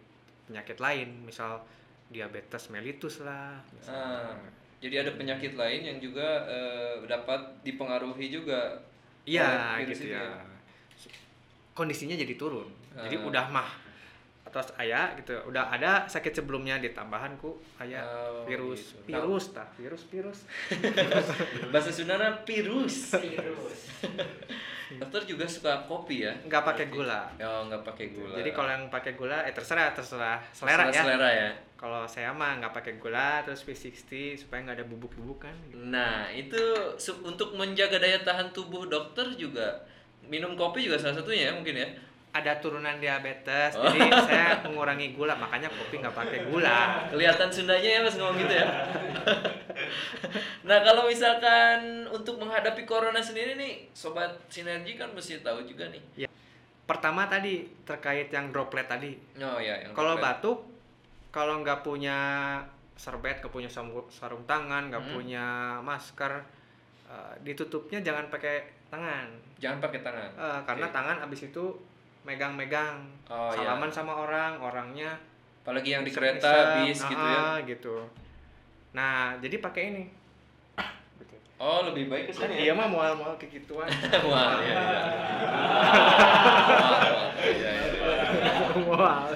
penyakit 0.49 0.81
lain, 0.81 1.29
misal 1.29 1.61
diabetes 2.09 2.69
mellitus 2.69 3.21
lah. 3.21 3.57
Ah, 3.85 4.33
jadi 4.81 5.05
ada 5.05 5.11
penyakit 5.13 5.53
lain 5.53 5.81
yang 5.85 5.97
juga 5.97 6.45
eh, 6.49 7.05
dapat 7.05 7.39
dipengaruhi 7.61 8.29
juga 8.29 8.81
Iya 9.23 9.77
gitu 9.85 10.09
itu 10.09 10.17
ya. 10.17 10.25
Kondisinya 11.73 12.17
jadi 12.17 12.33
turun. 12.35 12.67
Jadi 12.97 13.15
Ah. 13.15 13.23
udah 13.23 13.45
mah 13.49 13.69
atas 14.49 14.73
ayah 14.75 15.13
gitu. 15.15 15.37
Udah 15.45 15.69
ada 15.69 16.03
sakit 16.03 16.33
sebelumnya 16.35 16.75
ditambahan 16.77 17.37
ku 17.37 17.55
ayah 17.77 18.01
Oh, 18.01 18.43
virus, 18.43 18.97
gitu. 18.97 19.13
virus 19.13 19.53
tah, 19.53 19.69
virus 19.73 20.03
virus. 20.05 20.39
Bahasa 21.71 21.89
Sundana 21.89 22.33
virus. 22.41 23.13
virus 23.13 23.79
Dokter 24.89 25.21
juga 25.23 25.45
suka 25.45 25.85
kopi 25.85 26.25
ya? 26.25 26.33
Nggak 26.41 26.65
pakai 26.65 26.85
gula. 26.89 27.29
Oh, 27.37 27.69
nggak 27.69 27.85
pakai 27.85 28.09
gula. 28.09 28.33
Jadi 28.33 28.49
kalau 28.49 28.67
yang 28.67 28.89
pakai 28.89 29.13
gula 29.13 29.45
eh 29.45 29.53
terserah 29.53 29.93
terserah 29.93 30.41
selera 30.49 30.89
Selera- 30.89 30.89
ya. 30.89 31.01
Selera 31.05 31.29
ya. 31.29 31.49
Kalau 31.77 32.01
saya 32.03 32.33
mah 32.33 32.57
nggak 32.57 32.73
pakai 32.73 32.93
gula 32.97 33.45
terus 33.45 33.61
V60 33.61 34.09
supaya 34.35 34.65
nggak 34.65 34.81
ada 34.81 34.87
bubuk-bubukan. 34.89 35.53
gitu. 35.69 35.77
Nah, 35.87 36.25
itu 36.27 36.59
untuk 37.21 37.53
menjaga 37.53 38.01
daya 38.01 38.17
tahan 38.19 38.49
tubuh 38.49 38.89
dokter 38.89 39.29
juga 39.37 39.77
minum 40.25 40.53
kopi 40.53 40.83
juga 40.83 40.97
salah 40.97 41.15
satunya 41.15 41.47
ya 41.47 41.51
mungkin 41.53 41.77
ya. 41.77 41.87
Ada 42.29 42.61
turunan 42.61 42.97
diabetes, 42.97 43.73
Oh. 43.73 43.89
jadi 43.89 44.05
saya 44.21 44.49
mengurangi 44.61 45.11
gula, 45.11 45.33
makanya 45.33 45.65
kopi 45.67 45.97
nggak 45.97 46.13
pakai 46.13 46.45
gula. 46.45 47.09
Kelihatan 47.09 47.49
Sundanya 47.49 47.89
ya 47.89 47.99
Mas 47.99 48.15
ngomong 48.15 48.37
gitu 48.37 48.53
ya. 48.53 48.67
nah, 50.67 50.77
kalau 50.79 51.05
misalkan 51.05 51.79
untuk 52.07 52.37
menghadapi 52.37 52.85
corona 52.85 53.17
sendiri 53.17 53.55
nih, 53.55 53.89
sobat 53.91 54.29
sinergi 54.45 54.93
kan 54.93 55.09
mesti 55.09 55.41
tahu 55.41 55.63
juga 55.63 55.89
nih. 55.89 56.03
Ya. 56.15 56.29
pertama 56.85 57.25
tadi 57.25 57.69
terkait 57.85 58.29
yang 58.29 58.49
droplet 58.49 58.81
tadi. 58.83 59.13
Oh 59.37 59.61
ya, 59.61 59.77
Kalau 59.93 60.17
batuk, 60.17 60.65
kalau 61.29 61.61
nggak 61.61 61.85
punya 61.85 62.17
serbet, 62.91 63.37
nggak 63.39 63.53
punya 63.53 63.69
sarung, 63.69 64.41
tangan, 64.43 64.89
nggak 64.89 64.97
Hmm. 64.99 65.13
punya 65.13 65.45
masker, 65.79 66.41
eh, 67.05 67.33
ditutupnya 67.41 68.01
jangan 68.01 68.25
pakai 68.27 68.65
tangan, 68.89 69.29
jangan 69.55 69.77
pakai 69.79 70.01
tangan. 70.01 70.29
Eh, 70.33 70.59
karena 70.65 70.87
Oke. 70.89 70.95
tangan 70.97 71.17
abis 71.23 71.41
itu 71.47 71.65
megang-megang, 72.29 73.01
Oh, 73.25 73.49
iya. 73.49 73.65
salaman 73.65 73.89
sama 73.89 74.13
orang, 74.13 74.61
orangnya 74.61 75.17
Apalagi 75.59 75.89
yang 75.91 76.05
di 76.05 76.13
kereta, 76.13 76.81
bis 76.81 77.01
gitu 77.01 77.17
ya. 77.19 77.41
ah, 77.41 77.57
gitu. 77.61 77.95
Nah, 78.93 79.33
jadi 79.41 79.57
pakai 79.57 79.83
ini. 79.89 80.03
Oh, 81.59 81.83
lebih 81.83 82.07
baik 82.07 82.31
ke 82.31 82.33
Kan 82.33 82.47
sini 82.47 82.63
dia 82.63 82.71
mah 82.71 82.87
mual-mual 82.87 83.35
kayak 83.35 83.59
gituan. 83.59 83.83
Iya, 83.91 84.43
iya. 84.63 84.75
Iya, 87.39 87.71
iya. 87.75 87.93
mual. 88.79 89.27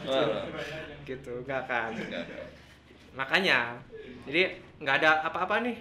Gitu, 1.03 1.33
nggak 1.43 1.63
kan. 1.67 1.91
enggak. 1.91 2.25
makanya 3.13 3.77
jadi 4.25 4.57
nggak 4.81 4.95
ada 5.05 5.21
apa-apa 5.21 5.61
nih 5.61 5.77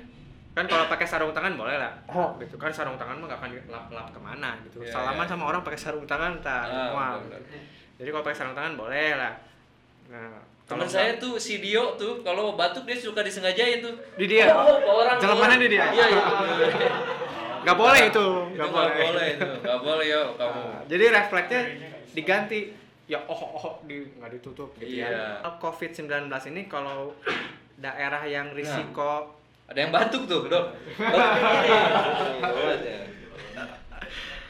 kan 0.52 0.64
kalau 0.64 0.84
pakai 0.84 1.04
sarung 1.04 1.32
tangan 1.32 1.54
boleh 1.54 1.76
lah 1.76 1.92
gitu 2.38 2.56
kan 2.56 2.68
sarung 2.68 2.94
tangan 2.94 3.16
mah 3.16 3.26
nggak 3.26 3.40
akan 3.40 3.50
dilap-lap 3.50 4.06
ke 4.08 4.20
mana 4.20 4.50
gitu 4.62 4.78
Iya, 4.80 4.92
salaman 4.92 5.24
iya. 5.24 5.30
sama 5.30 5.44
orang 5.46 5.62
pakai 5.62 5.80
sarung 5.80 6.04
tangan 6.04 6.32
tak 6.38 6.64
Ah, 6.66 6.92
mual 6.92 7.14
gitu. 7.22 7.36
jadi 7.96 8.08
kalau 8.10 8.22
pakai 8.22 8.36
sarung 8.36 8.52
tangan 8.52 8.74
boleh 8.74 9.16
lah 9.16 9.32
nah 10.08 10.36
kalau 10.62 10.84
saya 10.84 11.16
tuh 11.16 11.36
si 11.36 11.58
Dio 11.58 11.96
tuh 11.96 12.20
kalau 12.20 12.52
batuk 12.52 12.84
dia 12.84 12.96
suka 12.96 13.20
disengajain 13.20 13.80
tuh. 13.80 13.92
di 14.16 14.24
dia 14.26 14.48
Oh, 14.48 14.76
ke 14.78 14.88
orang. 14.88 15.16
orang. 15.20 15.58
di 15.58 15.68
dia? 15.68 15.84
Iya, 15.90 16.06
iya. 16.06 16.22
nggak 17.62 17.76
boleh 17.76 18.00
itu 18.08 18.26
Itu 18.48 18.56
nggak 18.56 18.68
nggak 18.68 18.72
boleh, 18.72 19.04
boleh 19.04 19.26
itu. 19.28 19.48
Nggak 19.60 19.80
boleh 19.80 20.06
yo 20.06 20.22
kamu. 20.34 20.60
Nah, 20.64 20.82
jadi 20.88 21.04
refleksnya 21.12 21.62
diganti 22.12 22.60
ya 23.04 23.18
oh 23.22 23.40
oh 23.52 23.74
di 23.82 24.00
nggak 24.16 24.30
ditutup 24.32 24.72
gitu 24.78 25.00
Iya. 25.02 25.08
ya 25.42 25.50
covid 25.58 25.90
19 25.92 26.08
ini 26.48 26.62
kalau 26.66 27.12
daerah 27.76 28.22
yang 28.24 28.50
risiko 28.52 29.41
Ada 29.72 29.78
yang 29.80 29.92
batuk 29.92 30.28
tuh, 30.28 30.52
Dok. 30.52 30.66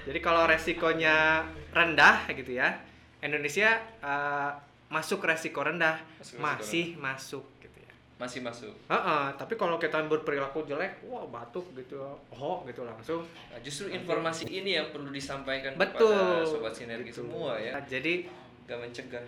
Jadi 0.02 0.18
kalau 0.18 0.50
resikonya 0.50 1.46
rendah 1.70 2.26
gitu 2.34 2.58
ya, 2.58 2.74
Indonesia 3.22 3.70
eh, 4.02 4.50
masuk 4.90 5.22
resiko 5.22 5.62
rendah, 5.62 6.02
Masuk 6.18 6.42
resiko 6.42 6.42
masih 6.42 6.84
masuk 6.98 7.44
gitu 7.62 7.78
ya. 7.78 7.92
Masih 8.18 8.40
masuk. 8.42 8.74
Heeh, 8.90 9.24
tapi 9.38 9.54
kalau 9.54 9.78
kita 9.78 10.02
berperilaku 10.02 10.66
jelek, 10.66 11.06
wah 11.06 11.22
batuk 11.24 11.70
gitu, 11.78 12.02
oh 12.34 12.66
gitu 12.66 12.82
langsung. 12.82 13.22
Nah, 13.22 13.62
justru 13.62 13.94
informasi 13.94 14.50
ini 14.50 14.74
yang 14.74 14.90
perlu 14.90 15.14
disampaikan 15.14 15.78
Betul. 15.78 16.10
kepada 16.10 16.50
sobat 16.50 16.74
sinergi 16.74 17.14
Gitu. 17.14 17.22
semua 17.22 17.54
ya. 17.62 17.78
Nah, 17.78 17.86
Jadi 17.86 18.26
Gak 18.62 18.78
mencegah. 18.78 19.22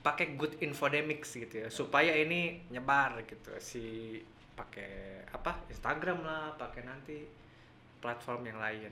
pakai 0.00 0.36
good 0.38 0.54
infodemics 0.60 1.34
gitu 1.34 1.64
ya, 1.64 1.68
supaya 1.68 2.14
ini 2.14 2.62
nyebar 2.70 3.24
gitu 3.26 3.50
si 3.58 3.84
pakai 4.56 4.90
apa 5.28 5.52
Instagram 5.68 6.18
lah, 6.20 6.56
pakai 6.56 6.82
nanti 6.82 7.22
platform 7.98 8.42
yang 8.44 8.56
lain. 8.56 8.90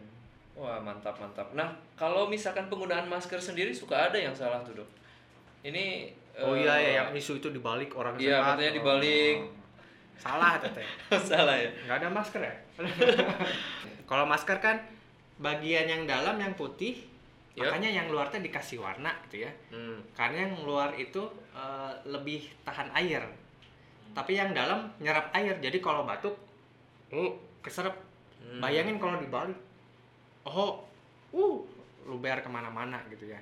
Wah, 0.54 0.78
mantap 0.78 1.16
mantap. 1.16 1.50
Nah, 1.50 1.66
kalau 1.94 2.28
misalkan 2.28 2.68
penggunaan 2.68 3.04
masker 3.04 3.40
sendiri 3.40 3.72
suka 3.72 4.06
ada 4.06 4.14
yang 4.14 4.30
salah 4.30 4.62
tuh, 4.62 4.76
Dok. 4.76 4.90
Ini 5.64 6.12
Oh 6.34 6.50
eh, 6.52 6.62
iya 6.62 6.74
ya, 6.74 6.90
yang 7.00 7.14
isu 7.14 7.38
itu 7.38 7.48
dibalik 7.48 7.94
orang 7.94 8.18
Iya, 8.18 8.38
sehat. 8.38 8.58
katanya 8.58 8.72
dibalik. 8.74 9.36
Oh. 9.38 9.54
Salah 10.14 10.58
teteh. 10.58 10.86
salah 11.30 11.54
ya. 11.54 11.70
nggak 11.86 11.96
ada 11.96 12.08
masker 12.08 12.38
ya 12.40 12.54
kalau 14.06 14.24
masker 14.24 14.58
kan 14.58 14.76
bagian 15.36 15.86
yang 15.86 16.02
dalam 16.04 16.38
yang 16.38 16.54
putih 16.54 17.02
Yap. 17.54 17.70
makanya 17.70 17.90
yang 17.92 18.06
luar 18.10 18.30
teh 18.30 18.38
dikasih 18.38 18.78
warna 18.78 19.10
gitu 19.26 19.46
ya 19.46 19.50
Hmm. 19.70 19.98
karena 20.14 20.46
yang 20.46 20.54
luar 20.62 20.94
itu 20.94 21.22
eh, 21.50 21.92
lebih 22.06 22.46
tahan 22.62 22.90
air 22.94 23.22
tapi 24.14 24.38
yang 24.38 24.54
dalam 24.54 24.88
nyerap 25.02 25.34
air. 25.34 25.58
Jadi 25.58 25.82
kalau 25.82 26.06
batuk 26.06 26.38
uh 27.12 27.32
keserap 27.60 28.14
Hmm. 28.44 28.60
bayangin 28.60 29.00
kalau 29.00 29.16
dibalik 29.16 29.56
oh 30.44 30.84
uh 31.32 31.56
luber 32.04 32.44
ke 32.44 32.50
mana-mana 32.52 33.00
gitu 33.08 33.32
ya. 33.32 33.40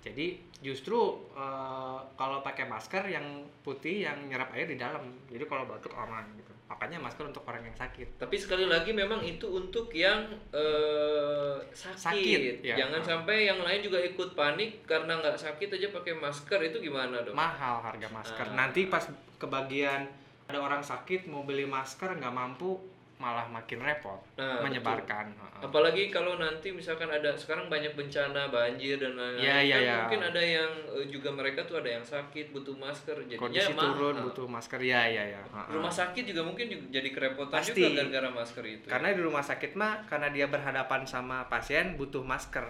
Jadi 0.00 0.40
justru 0.64 0.96
eh, 1.36 1.98
kalau 2.16 2.40
pakai 2.40 2.64
masker 2.64 3.04
yang 3.12 3.44
putih 3.60 4.08
yang 4.08 4.16
nyerap 4.32 4.48
air 4.56 4.64
di 4.64 4.80
dalam. 4.80 5.04
Jadi 5.28 5.44
kalau 5.44 5.68
batuk 5.68 5.92
aman 5.92 6.24
gitu 6.40 6.49
makanya 6.70 7.02
masker 7.02 7.26
untuk 7.26 7.42
orang 7.44 7.66
yang 7.66 7.74
sakit 7.74 8.14
Tapi 8.14 8.36
sekali 8.38 8.62
lagi 8.62 8.94
memang 8.94 9.18
itu 9.20 9.42
untuk 9.50 9.90
yang 9.90 10.22
eh, 10.54 11.58
sakit. 11.66 11.98
Sakit, 11.98 12.54
ya. 12.62 12.78
Jangan 12.78 13.02
sampai 13.02 13.50
yang 13.50 13.58
lain 13.58 13.82
juga 13.82 13.98
ikut 13.98 14.32
panik 14.32 14.86
karena 14.86 15.18
nggak 15.18 15.34
sakit 15.34 15.66
aja 15.66 15.90
pakai 15.90 16.14
masker 16.14 16.62
itu 16.62 16.78
gimana 16.80 17.26
dong? 17.26 17.34
mahal 17.34 17.82
harga 17.82 18.06
masker 18.06 18.46
Ah. 18.46 18.54
nanti 18.56 18.86
pas 18.86 19.02
kebagian 19.36 20.06
ada 20.46 20.58
orang 20.58 20.78
sakit 20.80 21.26
mau 21.26 21.42
beli 21.42 21.66
masker 21.66 22.14
nggak 22.14 22.30
mampu 22.30 22.78
malah 23.20 23.44
makin 23.44 23.76
repot 23.78 24.16
Nah, 24.34 24.64
menyebarkan 24.64 25.28
Heeh. 25.28 25.60
Apalagi 25.60 26.08
kalau 26.08 26.34
nanti 26.34 26.72
misalkan 26.72 27.04
ada 27.06 27.36
sekarang 27.36 27.68
banyak 27.68 27.92
bencana 27.92 28.48
banjir 28.48 28.96
dan 28.96 29.12
lain-lain. 29.12 29.44
Iya, 29.44 29.52
kan 29.52 29.60
iya. 29.78 29.96
Mungkin 30.00 30.22
ada 30.24 30.40
yang 30.40 30.72
eh, 30.90 31.06
juga 31.06 31.28
mereka 31.28 31.60
tuh 31.62 31.76
ada 31.76 31.90
yang 31.90 32.00
sakit 32.00 32.48
butuh 32.50 32.72
masker 32.72 33.12
jadinya 33.22 33.36
kondisi 33.38 33.70
mahal. 33.70 33.84
turun 33.92 34.14
butuh 34.24 34.46
masker 34.48 34.80
ya 34.80 35.02
ya 35.04 35.24
ya. 35.30 35.40
Rumah 35.68 35.92
sakit 35.92 36.24
juga 36.24 36.40
mungkin 36.42 36.66
juga 36.66 36.84
jadi 36.90 37.08
kerepotan 37.10 37.60
Pasti. 37.60 37.76
juga 37.76 38.00
gara-gara 38.00 38.28
masker 38.32 38.64
itu. 38.64 38.86
karena 38.88 39.08
di 39.10 39.20
rumah 39.20 39.44
sakit 39.44 39.72
mah 39.74 40.08
karena 40.08 40.28
dia 40.28 40.46
berhadapan 40.46 41.04
sama 41.04 41.44
pasien 41.46 41.94
butuh 41.94 42.24
masker 42.24 42.64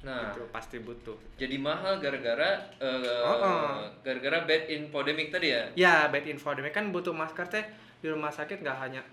nah, 0.00 0.32
itu 0.32 0.40
pasti 0.48 0.80
butuh 0.80 1.12
jadi 1.36 1.60
mahal 1.60 2.00
gara-gara 2.00 2.56
eh, 2.78 3.20
Oh, 3.20 3.36
oh. 3.36 3.84
gara-gara 4.00 4.40
bad 4.42 4.64
infodemic 4.66 5.28
tadi 5.28 5.52
ya. 5.52 5.68
ya 5.76 5.94
bad 6.08 6.24
infodemic 6.24 6.72
kan 6.72 6.88
butuh 6.88 7.12
masker 7.12 7.44
teh 7.46 7.64
di 8.00 8.08
rumah 8.08 8.32
sakit 8.32 8.64
nggak 8.64 8.78
hanya 8.80 9.04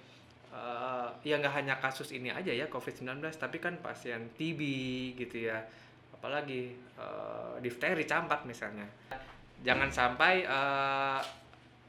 eh, 0.58 1.08
ya 1.30 1.38
nggak 1.38 1.54
hanya 1.54 1.76
kasus 1.78 2.10
ini 2.18 2.34
aja 2.34 2.50
ya 2.50 2.66
covid-19 2.66 3.22
tapi 3.38 3.62
kan 3.62 3.78
pasien 3.78 4.34
TB 4.34 4.62
gitu 5.14 5.54
ya. 5.54 5.62
Apalagi 6.18 6.74
eh, 6.98 7.56
difteri 7.62 8.04
campak 8.10 8.50
misalnya. 8.50 8.90
Jangan 9.62 9.90
sampai 9.94 10.34
eh, 10.42 11.20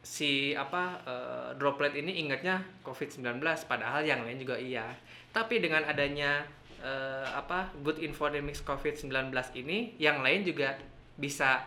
si 0.04 0.52
apa 0.52 1.00
eh, 1.08 1.48
droplet 1.56 1.96
ini 1.96 2.20
ingatnya 2.28 2.60
covid-19 2.84 3.40
padahal 3.64 4.04
yang 4.04 4.20
lain 4.22 4.36
juga 4.36 4.60
iya. 4.60 4.92
Tapi 5.32 5.64
dengan 5.64 5.88
adanya 5.88 6.44
eh, 6.84 7.28
apa 7.32 7.72
good 7.80 7.98
infodemics 8.04 8.60
covid-19 8.62 9.32
ini 9.56 9.96
yang 9.96 10.20
lain 10.20 10.44
juga 10.44 10.76
bisa 11.16 11.64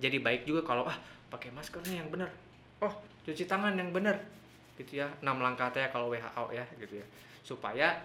jadi 0.00 0.18
baik 0.18 0.48
juga 0.48 0.64
kalau 0.64 0.88
ah 0.88 0.96
pakai 1.28 1.52
maskernya 1.52 2.00
yang 2.00 2.08
benar. 2.08 2.32
Oh 2.80 2.94
cuci 3.28 3.44
tangan 3.44 3.76
yang 3.76 3.92
benar 3.92 4.37
gitu 4.78 5.02
ya 5.02 5.10
enam 5.20 5.42
langkah 5.42 5.68
teh 5.74 5.82
kalau 5.90 6.14
WHO 6.14 6.44
ya 6.54 6.64
gitu 6.78 7.02
ya. 7.02 7.06
Supaya 7.42 7.98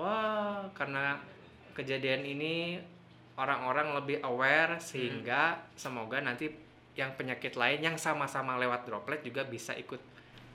wah 0.00 0.64
karena 0.72 1.20
kejadian 1.76 2.24
ini 2.24 2.80
orang-orang 3.36 3.92
lebih 4.00 4.24
aware 4.24 4.80
sehingga 4.80 5.60
semoga 5.76 6.24
nanti 6.24 6.48
yang 6.96 7.12
penyakit 7.12 7.60
lain 7.60 7.84
yang 7.84 7.96
sama-sama 8.00 8.56
lewat 8.56 8.88
droplet 8.88 9.20
juga 9.20 9.44
bisa 9.44 9.76
ikut 9.76 10.00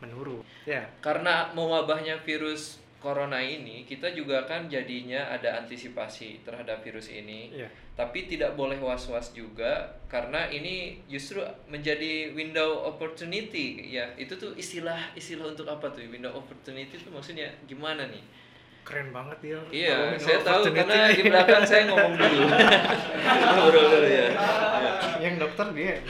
menurun. 0.02 0.42
Ya 0.66 0.90
Karena 0.98 1.54
mewabahnya 1.54 2.18
virus 2.26 2.81
corona 3.02 3.42
ini, 3.42 3.84
kita 3.84 4.14
juga 4.14 4.46
kan 4.46 4.70
jadinya 4.70 5.34
ada 5.34 5.60
antisipasi 5.66 6.46
terhadap 6.46 6.86
virus 6.86 7.10
ini. 7.10 7.50
Iya. 7.50 7.68
Tapi 7.98 8.30
tidak 8.30 8.56
boleh 8.56 8.78
was-was 8.80 9.34
juga 9.34 10.00
karena 10.08 10.48
ini 10.48 11.02
justru 11.10 11.42
menjadi 11.68 12.32
window 12.32 12.86
opportunity 12.88 13.92
ya. 13.92 14.14
Itu 14.16 14.38
tuh 14.38 14.54
istilah 14.54 15.18
istilah 15.18 15.52
untuk 15.52 15.66
apa 15.68 15.90
tuh? 15.90 16.06
Window 16.06 16.32
opportunity 16.32 16.96
itu 16.96 17.10
maksudnya 17.10 17.50
gimana 17.66 18.08
nih? 18.08 18.24
keren 18.82 19.14
banget 19.14 19.38
dia 19.46 19.60
Iya, 19.70 20.18
saya 20.18 20.42
tahu 20.42 20.74
karena 20.74 21.14
di 21.14 21.24
belakang 21.30 21.64
saya 21.66 21.86
ngomong 21.86 22.18
dulu. 22.18 22.50
Ngobrol 23.56 23.86
dulu 23.94 24.10
ya. 24.10 24.28
yang 25.22 25.38
dokter 25.38 25.70
dia 25.78 26.02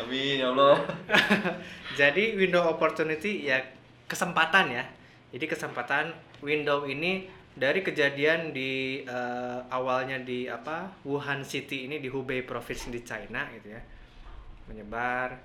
Amin 0.00 0.40
ya 0.40 0.48
Allah. 0.54 0.80
Jadi 2.00 2.38
window 2.38 2.64
opportunity 2.64 3.44
ya 3.44 3.60
kesempatan 4.08 4.72
ya. 4.72 4.84
Jadi 5.28 5.44
kesempatan 5.44 6.12
window 6.40 6.88
ini 6.88 7.28
dari 7.58 7.82
kejadian 7.82 8.54
di 8.54 9.02
eh, 9.02 9.58
awalnya 9.68 10.22
di 10.22 10.46
apa 10.46 10.88
Wuhan 11.02 11.42
City 11.42 11.90
ini 11.90 11.98
di 11.98 12.06
Hubei 12.08 12.46
provinsi 12.46 12.88
di 12.88 13.02
China 13.02 13.44
gitu 13.52 13.74
ya. 13.74 13.82
Menyebar. 14.70 15.36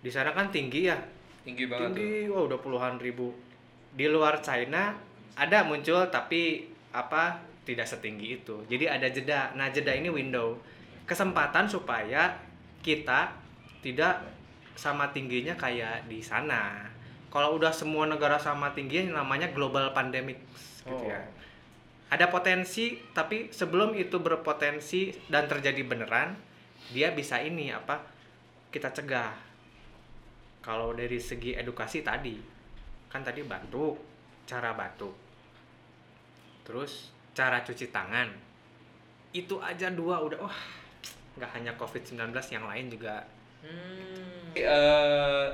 Di 0.00 0.08
sana 0.08 0.30
kan 0.32 0.48
tinggi 0.48 0.88
ya. 0.88 0.96
Tinggi 1.42 1.66
banget 1.66 1.92
tuh. 1.92 1.96
tinggi 1.98 2.30
wah 2.30 2.42
udah 2.46 2.58
puluhan 2.62 2.96
ribu. 3.02 3.34
Di 3.92 4.06
luar 4.08 4.40
China 4.40 4.94
ada 5.36 5.66
muncul 5.66 6.08
tapi 6.08 6.70
apa 6.94 7.42
tidak 7.66 7.90
setinggi 7.90 8.40
itu. 8.40 8.62
Jadi 8.70 8.84
ada 8.88 9.08
jeda. 9.10 9.52
Nah 9.58 9.68
jeda 9.68 9.92
ini 9.92 10.08
window 10.08 10.56
kesempatan 11.04 11.66
supaya 11.66 12.38
kita 12.80 13.34
tidak 13.82 14.22
sama 14.78 15.10
tingginya 15.10 15.52
kayak 15.58 16.06
di 16.08 16.22
sana 16.24 16.88
kalau 17.32 17.56
udah 17.56 17.72
semua 17.72 18.04
negara 18.04 18.36
sama 18.36 18.76
tingginya 18.76 19.24
namanya 19.24 19.48
global 19.56 19.90
pandemic 19.96 20.36
gitu 20.84 20.92
Oh. 20.92 21.08
ya 21.08 21.22
ada 22.12 22.28
potensi 22.28 23.00
tapi 23.16 23.48
sebelum 23.48 23.96
itu 23.96 24.20
berpotensi 24.20 25.16
dan 25.32 25.48
terjadi 25.48 25.80
beneran 25.80 26.36
dia 26.92 27.08
bisa 27.16 27.40
ini 27.40 27.72
apa 27.72 28.04
kita 28.68 28.92
cegah. 28.92 29.32
Kalau 30.60 30.92
dari 30.92 31.16
segi 31.16 31.56
edukasi 31.56 32.04
tadi 32.04 32.36
kan 33.08 33.24
tadi 33.24 33.40
batuk 33.44 33.96
cara 34.44 34.76
batuk 34.76 35.16
terus 36.68 37.08
cara 37.32 37.64
cuci 37.64 37.88
tangan. 37.88 38.28
Itu 39.32 39.56
aja 39.64 39.88
dua 39.88 40.20
udah 40.20 40.38
wah 40.44 40.58
nggak 41.40 41.50
hanya 41.56 41.72
covid 41.80 42.04
19 42.04 42.28
yang 42.52 42.68
lain 42.68 42.92
juga. 42.92 43.24
Hmm. 43.64 44.52
Eh, 44.52 45.48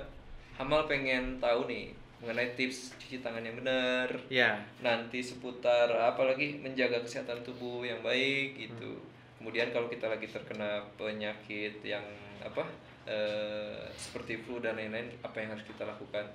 Hamal 0.59 0.85
pengen 0.85 1.39
tahu 1.39 1.65
nih 1.65 1.87
mengenai 2.19 2.51
tips 2.53 2.99
cuci 2.99 3.23
tangan 3.23 3.41
yang 3.41 3.55
benar. 3.57 4.11
ya 4.29 4.59
Nanti 4.79 5.23
seputar 5.23 5.87
apalagi 5.89 6.59
menjaga 6.59 6.99
kesehatan 6.99 7.41
tubuh 7.41 7.81
yang 7.81 8.03
baik 8.03 8.59
gitu. 8.59 8.99
Kemudian 9.39 9.71
kalau 9.71 9.87
kita 9.87 10.09
lagi 10.09 10.27
terkena 10.27 10.83
penyakit 10.99 11.79
yang 11.81 12.03
apa 12.41 12.67
eh, 13.07 13.87
seperti 13.95 14.37
flu 14.37 14.59
dan 14.59 14.75
lain-lain, 14.75 15.07
apa 15.21 15.39
yang 15.39 15.55
harus 15.55 15.63
kita 15.63 15.87
lakukan? 15.87 16.27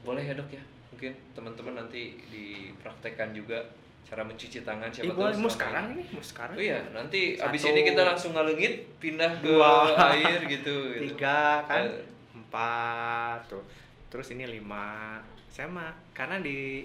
Boleh 0.00 0.22
ya 0.22 0.32
dok 0.32 0.48
ya? 0.48 0.62
Mungkin 0.88 1.10
teman-teman 1.32 1.74
nanti 1.76 2.14
dipraktekkan 2.30 3.34
juga 3.34 3.58
cara 4.02 4.22
mencuci 4.22 4.60
tangan 4.60 4.86
siapa 4.88 5.10
tahu 5.10 5.34
mau 5.36 5.48
sekarang 5.48 5.94
ini- 5.94 6.06
mau 6.10 6.20
sekarang 6.20 6.54
Oh 6.54 6.62
iya, 6.62 6.78
nanti 6.90 7.34
abis 7.34 7.60
Satu. 7.60 7.70
ini 7.70 7.80
kita 7.84 8.02
langsung 8.04 8.30
ngalengit 8.32 8.74
pindah 8.98 9.30
ke 9.36 9.46
Dua. 9.48 9.94
air 10.10 10.38
gitu. 10.44 10.94
gitu. 10.94 11.02
tiga 11.10 11.62
kan 11.64 11.82
Eh. 11.82 12.06
Empat 12.52 13.48
tuh 13.48 13.64
terus 14.12 14.28
ini 14.36 14.44
lima 14.44 15.16
saya 15.48 15.72
mah 15.72 15.88
karena 16.12 16.36
di 16.44 16.84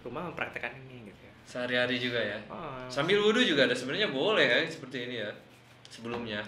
rumah 0.00 0.32
mempraktekkan 0.32 0.72
ini 0.88 1.12
gitu 1.12 1.20
ya 1.20 1.32
Sehari-hari 1.42 1.98
juga 2.00 2.16
ya. 2.16 2.38
oh. 2.48 2.86
Sambil 2.88 3.20
wudhu 3.20 3.44
juga 3.44 3.68
ada 3.68 3.76
sebenarnya 3.76 4.08
boleh 4.08 4.46
ya 4.46 4.64
seperti 4.70 5.10
ini 5.10 5.20
ya. 5.20 5.28
Sebelumnya. 5.92 6.40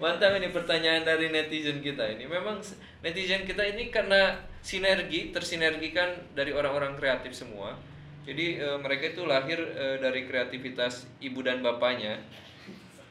Mantap 0.00 0.32
ini 0.40 0.48
pertanyaan 0.48 1.04
dari 1.04 1.28
netizen 1.28 1.84
kita 1.84 2.16
ini. 2.16 2.24
Memang 2.24 2.64
netizen 3.04 3.44
kita 3.44 3.60
ini 3.68 3.92
karena 3.92 4.40
sinergi, 4.64 5.28
tersinergikan 5.36 6.32
dari 6.32 6.56
orang-orang 6.56 6.96
kreatif 6.96 7.36
semua. 7.36 7.76
Jadi 8.24 8.56
eh, 8.56 8.78
mereka 8.80 9.12
itu 9.12 9.28
lahir 9.28 9.60
eh, 9.60 10.00
dari 10.00 10.24
kreativitas 10.24 11.04
ibu 11.20 11.44
dan 11.44 11.60
bapaknya. 11.60 12.16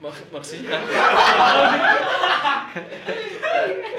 Mak- 0.04 0.28
maksudnya 0.30 0.76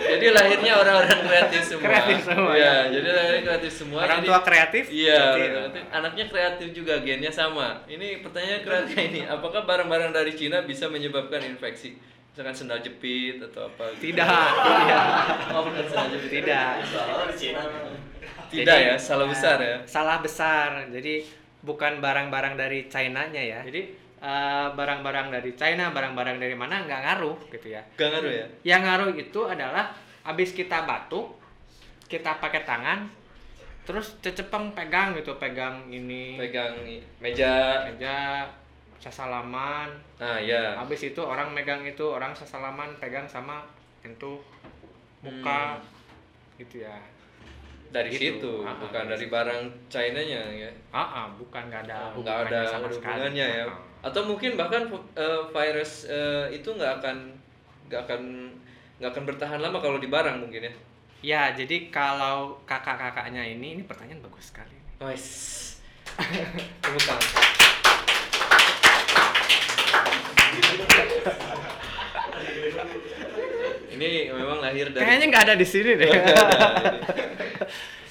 jadi 0.05 0.27
lahirnya 0.31 0.73
orang-orang 0.75 1.21
kreatif 1.23 1.61
semua. 1.65 1.89
Kreatif 1.89 2.19
semua, 2.23 2.53
Iya, 2.53 2.75
jadi 2.91 3.09
lahirnya 3.09 3.43
kreatif 3.43 3.73
semua. 3.73 3.99
orang 4.01 4.19
jadi- 4.19 4.29
tua 4.29 4.39
kreatif 4.43 4.85
Iya, 4.87 5.21
kreatif. 5.33 5.83
anaknya 5.91 6.25
kreatif 6.29 6.69
juga, 6.73 6.95
gennya 7.01 7.33
sama. 7.33 7.81
Ini 7.87 8.21
pertanyaan 8.21 8.61
kreatif 8.61 8.97
ini, 9.09 9.21
apakah 9.25 9.65
barang-barang 9.65 10.13
dari 10.13 10.33
Cina 10.33 10.61
bisa 10.63 10.87
menyebabkan 10.87 11.41
infeksi? 11.43 11.97
Misalkan 12.29 12.53
sendal 12.53 12.81
jepit 12.81 13.39
atau 13.41 13.65
apa? 13.65 13.95
gitu. 13.95 14.11
tidak 14.11 14.27
tidak 14.27 15.05
Oh, 15.55 15.63
bukan 15.63 15.85
sendal 15.87 16.09
jepit. 16.13 16.31
tidak 16.37 16.67
Tidak 18.45 18.67
Jadi, 18.71 18.87
ya, 18.87 18.95
salah 18.97 19.27
besar 19.27 19.57
ya. 19.59 19.77
salah 19.85 20.19
besar 20.19 20.69
jadi 20.89 21.27
bukan 21.61 21.99
barang-barang 21.99 22.55
dari 22.55 22.87
China-nya 22.87 23.41
ya 23.41 23.59
jadi 23.63 24.04
eh, 24.25 24.69
barang-barang 24.71 25.29
dari 25.31 25.53
China 25.53 25.91
barang-barang 25.91 26.37
dari 26.39 26.55
mana 26.55 26.81
nggak 26.81 27.01
ngaruh 27.03 27.37
gitu 27.51 27.69
ya 27.71 27.83
Gak 27.95 28.09
ngaruh 28.11 28.33
ya? 28.33 28.47
yang 28.65 28.81
ngaruh 28.81 29.13
itu 29.13 29.41
adalah 29.45 29.93
habis 30.23 30.51
kita 30.51 30.83
batuk 30.83 31.37
kita 32.07 32.41
pakai 32.41 32.65
tangan 32.65 33.05
terus 33.85 34.17
cecepeng 34.19 34.73
pegang 34.73 35.13
gitu 35.13 35.37
pegang 35.37 35.85
ini 35.87 36.41
Pegang 36.41 36.73
meja. 37.21 37.85
aja 37.85 38.49
sesalaman 38.99 39.93
Nah, 40.17 40.41
ya. 40.41 40.73
habis 40.75 41.05
itu 41.05 41.21
orang 41.21 41.53
megang 41.53 41.85
itu 41.85 42.01
orang 42.03 42.33
sesalaman 42.33 42.97
pegang 42.97 43.27
sama 43.27 43.61
itu 44.01 44.41
muka 45.21 45.77
gitu 46.57 46.81
ya 46.81 46.97
Dari 47.87 48.11
Gitu. 48.11 48.41
situ, 48.41 48.53
Ah, 48.61 48.75
bukan 48.75 49.07
dari 49.07 49.29
barang 49.29 49.63
China-nya 49.87 50.43
ya. 50.51 50.71
ah 50.91 50.99
ah, 50.99 51.27
bukan 51.31 51.69
nggak 51.69 51.85
ada 51.85 52.11
nggak 52.11 52.39
ada 52.43 52.59
hubungannya 52.59 52.67
sama 52.67 52.81
ada 52.81 52.91
sekali 52.91 53.13
hubungannya 53.13 53.47
ya. 53.53 53.65
Ah. 53.65 53.79
Atau 54.05 54.29
mungkin 54.29 54.53
bahkan 54.55 54.85
eh, 55.17 55.43
virus 55.49 56.05
eh, 56.05 56.53
itu 56.53 56.69
nggak 56.69 57.01
akan 57.01 57.17
nggak 57.89 58.01
akan 58.05 58.23
nggak 59.01 59.11
akan 59.11 59.25
bertahan 59.25 59.61
lama 59.61 59.81
kalau 59.81 59.97
di 59.97 60.07
barang 60.07 60.39
mungkin 60.39 60.69
ya. 60.69 60.75
ya 61.25 61.43
jadi 61.57 61.89
kalau 61.89 62.61
kakak-kakaknya 62.63 63.41
ini 63.43 63.75
ini 63.75 63.83
pertanyaan 63.83 64.21
bagus 64.21 64.53
sekali 64.53 64.77
Wes. 65.01 65.27
Tepuk 66.85 67.01
tangan. 67.01 67.33
Ini 73.95 74.11
memang 74.35 74.59
lahir 74.59 74.91
dari 74.91 75.07
kayaknya 75.07 75.27
nggak 75.31 75.45
ada 75.47 75.55
di 75.55 75.67
sini 75.67 75.91
deh 75.95 76.09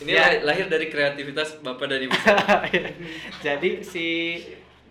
ini. 0.04 0.12
Ya. 0.12 0.36
lah- 0.36 0.52
lahir 0.52 0.68
dari 0.68 0.88
kreativitas 0.88 1.64
Bapak 1.64 1.88
dan 1.88 2.04
Ibu. 2.04 2.12
Jadi 3.46 3.84
si 3.84 4.06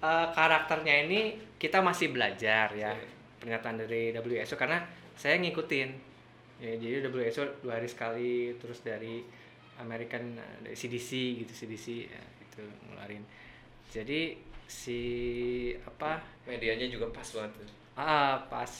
eh, 0.03 0.27
karakternya 0.31 1.07
ini 1.07 1.21
kita 1.57 1.79
masih 1.79 2.11
belajar 2.11 2.69
ya 2.75 2.91
Iya. 2.91 3.07
pernyataan 3.39 3.77
dari 3.81 4.11
WHO 4.13 4.55
karena 4.55 4.83
saya 5.15 5.39
ngikutin. 5.39 5.91
Ya, 6.59 6.75
jadi 6.75 7.03
WHO 7.03 7.43
dua 7.61 7.75
hari 7.75 7.87
sekali 7.87 8.33
terus 8.57 8.83
dari 8.83 9.23
American 9.77 10.35
dari 10.61 10.75
CDC 10.75 11.11
gitu 11.43 11.53
CDC 11.53 11.87
ya, 12.07 12.23
itu 12.39 12.63
ngeluarin. 12.87 13.23
Jadi 13.89 14.39
si 14.65 15.01
apa 15.79 16.23
Medianya 16.45 16.87
juga 16.87 17.11
pas 17.11 17.27
banget. 17.27 17.53
tuh. 17.57 17.69
ah 17.93 18.39
pas 18.47 18.71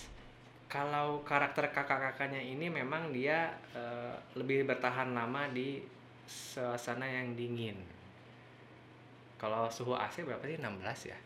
kalau 0.67 1.21
karakter 1.21 1.69
kakak-kakaknya 1.69 2.41
ini 2.41 2.67
memang 2.67 3.11
dia 3.11 3.51
eh, 3.75 4.15
lebih 4.35 4.65
bertahan 4.65 5.13
lama 5.13 5.51
di 5.51 5.83
suasana 6.25 7.05
yang 7.05 7.35
dingin. 7.35 7.77
Kalau 9.43 9.67
suhu 9.67 9.93
AC 9.93 10.23
berapa 10.23 10.39
sih? 10.47 10.55
16 10.55 11.11
ya? 11.11 11.19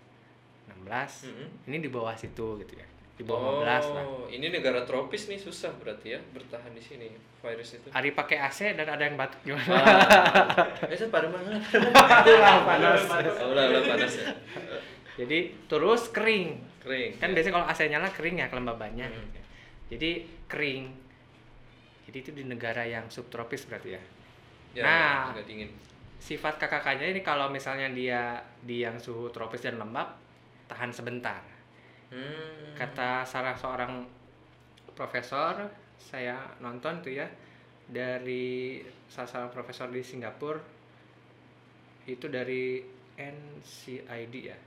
16. 0.73 1.29
Mm-mm. 1.29 1.49
Ini 1.69 1.77
di 1.79 1.91
bawah 1.93 2.17
situ 2.17 2.57
gitu 2.59 2.75
ya. 2.75 2.87
Di 3.17 3.25
bawah 3.25 3.61
15 3.61 3.97
lah. 3.97 4.05
Oh, 4.05 4.25
ini 4.27 4.49
negara 4.49 4.85
tropis 4.85 5.29
nih 5.29 5.37
susah 5.37 5.73
berarti 5.77 6.17
ya 6.17 6.21
bertahan 6.33 6.73
di 6.73 6.81
sini 6.81 7.13
virus 7.41 7.77
itu. 7.77 7.89
Hari 7.89 8.13
pakai 8.13 8.41
AC 8.41 8.73
dan 8.73 8.89
ada 8.89 9.05
yang 9.05 9.17
batuk 9.17 9.41
gimana? 9.41 9.69
Ah, 9.69 10.89
itu 10.89 11.09
pada 11.15 11.29
mana? 11.29 11.61
Itulah 11.61 12.57
panas. 12.65 13.01
Oh, 13.41 13.53
ulah 13.53 13.65
panas 13.85 14.13
ya. 14.17 14.27
Jadi 15.17 15.39
terus 15.65 16.09
kering. 16.09 16.61
Kering. 16.81 17.11
Kan 17.17 17.33
biasanya 17.33 17.55
kalau 17.57 17.67
AC 17.69 17.81
nyala 17.89 18.09
kering 18.13 18.37
ya 18.37 18.49
kelembabannya. 18.49 19.07
Hmm. 19.09 19.29
Jadi 19.89 20.11
kering. 20.45 20.85
Jadi 22.05 22.17
itu 22.21 22.31
di 22.33 22.45
negara 22.45 22.85
yang 22.85 23.09
subtropis 23.09 23.65
berarti 23.65 23.97
ya. 23.97 24.03
Ya, 24.77 24.83
Nah. 24.85 25.33
agak 25.33 25.49
dingin. 25.49 25.73
Sifat 26.17 26.59
kakak-kakaknya 26.59 27.13
ini 27.13 27.21
kalau 27.21 27.53
misalnya 27.53 27.89
dia 27.93 28.41
di 28.63 28.83
yang 28.83 28.97
suhu 28.99 29.29
tropis 29.31 29.63
dan 29.63 29.79
lembab 29.81 30.17
tahan 30.67 30.91
sebentar. 30.91 31.43
Hmm. 32.07 32.71
kata 32.79 33.27
salah 33.27 33.59
seorang 33.59 34.07
profesor 34.95 35.67
saya 35.99 36.39
nonton 36.63 37.03
tuh 37.03 37.19
ya 37.19 37.27
dari 37.83 38.79
salah 39.11 39.27
seorang 39.27 39.51
profesor 39.51 39.91
di 39.91 40.07
Singapura 40.07 40.63
itu 42.07 42.31
dari 42.31 42.79
NCID 43.19 44.35
ya 44.39 44.59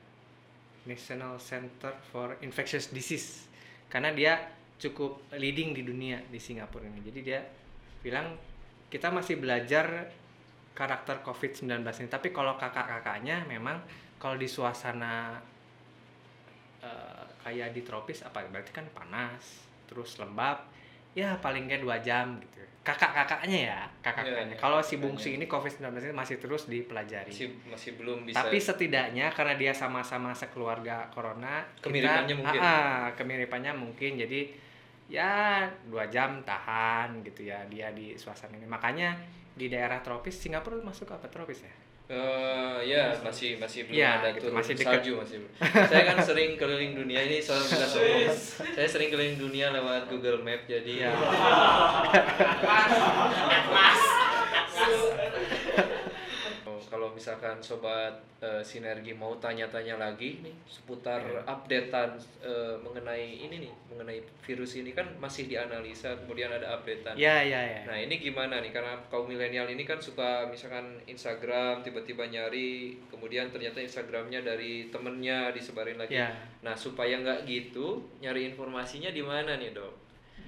National 0.87 1.37
Center 1.37 1.93
for 2.09 2.39
Infectious 2.41 2.89
Disease. 2.89 3.45
Karena 3.87 4.13
dia 4.13 4.39
cukup 4.79 5.27
leading 5.35 5.75
di 5.75 5.83
dunia 5.83 6.23
di 6.25 6.39
Singapura 6.39 6.87
ini. 6.87 7.03
Jadi 7.03 7.19
dia 7.19 7.39
bilang 7.99 8.35
kita 8.87 9.11
masih 9.11 9.37
belajar 9.37 10.07
karakter 10.79 11.19
COVID-19 11.19 11.67
ini 11.83 12.07
tapi 12.07 12.31
kalau 12.31 12.55
kakak-kakaknya 12.55 13.43
memang 13.43 13.83
kalau 14.15 14.39
di 14.39 14.47
suasana 14.47 15.35
eh, 16.79 17.23
kayak 17.39 17.75
di 17.75 17.81
tropis 17.83 18.23
apa 18.23 18.43
berarti 18.45 18.71
kan 18.71 18.87
panas 18.89 19.67
terus 19.83 20.15
lembab 20.15 20.63
ya 21.11 21.35
paling 21.37 21.67
nggak 21.67 21.81
dua 21.81 21.97
jam 21.99 22.39
gitu 22.39 22.61
kakak-kakaknya 22.79 23.59
ya 23.67 23.79
kakak-kakaknya 23.99 24.55
Iya, 24.55 24.55
iya, 24.55 24.61
kalau 24.61 24.79
si 24.79 24.95
kakaknya. 24.95 25.03
bungsu 25.03 25.27
ini 25.29 25.45
COVID-19 25.45 25.83
ini 25.99 26.15
masih 26.15 26.35
terus 26.39 26.63
dipelajari 26.65 27.27
Masih 27.29 27.49
masih 27.67 27.91
belum 27.99 28.17
bisa. 28.23 28.39
tapi 28.39 28.57
setidaknya 28.57 29.27
karena 29.29 29.55
dia 29.55 29.73
sama-sama 29.75 30.31
sekeluarga 30.31 31.11
corona 31.11 31.65
Kemiripannya 31.83 32.29
kita, 32.29 32.39
mungkin. 32.39 32.59
Ah, 32.61 32.71
ah, 32.71 33.03
kemiripannya 33.13 33.71
mungkin 33.75 34.11
jadi 34.17 34.41
ya 35.09 35.65
dua 35.89 36.05
jam 36.07 36.39
tahan 36.45 37.19
gitu 37.25 37.49
ya 37.49 37.65
dia 37.65 37.89
di 37.91 38.13
suasana 38.13 38.55
ini 38.55 38.69
makanya 38.69 39.17
di 39.59 39.67
daerah 39.67 39.99
tropis 39.99 40.39
Singapura 40.39 40.79
masuk 40.79 41.11
apa 41.11 41.27
tropis 41.27 41.59
ya 41.61 41.73
Eh, 42.09 42.89
ya 42.89 43.13
masih 43.21 43.61
masih 43.61 43.85
belum 43.85 43.93
Ya, 43.93 44.17
ada 44.17 44.33
gitu, 44.33 44.49
turun 44.49 44.57
masih 44.57 44.73
dekat. 44.73 44.97
salju 44.97 45.11
masih 45.15 45.37
saya 45.61 46.03
kan 46.09 46.17
sering 46.19 46.57
keliling 46.57 46.97
dunia 46.97 47.21
ini 47.21 47.37
soal 47.37 47.61
bukan 47.69 47.85
sombong. 47.85 48.33
saya 48.73 48.87
sering 48.89 49.13
keliling 49.13 49.37
dunia 49.37 49.69
lewat 49.69 50.09
Google 50.09 50.41
Map 50.41 50.65
jadi 50.65 51.05
Ya. 51.05 51.13
Kalau 54.73 55.05
misalkan 57.19 57.59
sobat 57.59 58.15
eh, 58.39 58.63
sinergi 58.63 59.11
mau 59.11 59.35
tanya-tanya 59.35 59.99
lagi 59.99 60.39
nih 60.39 60.55
seputar 60.63 61.19
Iya. 61.19 61.43
updatean 61.43 62.15
eh, 62.39 62.79
mengenai 62.79 63.43
ini 63.43 63.67
nih 63.67 63.73
mengenai 63.91 64.23
virus 64.39 64.79
ini 64.79 64.95
kan 64.95 65.03
masih 65.19 65.45
dianalisa 65.45 66.15
kemudian 66.15 66.47
ada 66.47 66.79
updatean 66.79 67.19
Ya, 67.19 67.43
ya, 67.43 67.59
ya. 67.59 67.83
Nah 67.83 67.99
ini 67.99 68.15
gimana 68.15 68.63
nih 68.63 68.71
karena 68.71 68.95
kaum 69.11 69.27
milenial 69.27 69.67
ini 69.67 69.83
kan 69.83 69.99
suka 69.99 70.47
misalkan 70.47 70.95
Instagram 71.03 71.83
tiba-tiba 71.83 72.23
nyari 72.23 72.95
kemudian 73.11 73.51
ternyata 73.51 73.83
Instagramnya 73.83 74.39
dari 74.39 74.87
temennya 74.87 75.51
disebarin 75.51 75.99
lagi. 75.99 76.15
Ya. 76.15 76.31
Nah 76.63 76.79
supaya 76.79 77.19
nggak 77.19 77.43
gitu 77.43 77.99
nyari 78.17 78.47
informasinya 78.47 79.11
di 79.11 79.19
mana 79.19 79.59
nih 79.59 79.75
dok? 79.75 79.98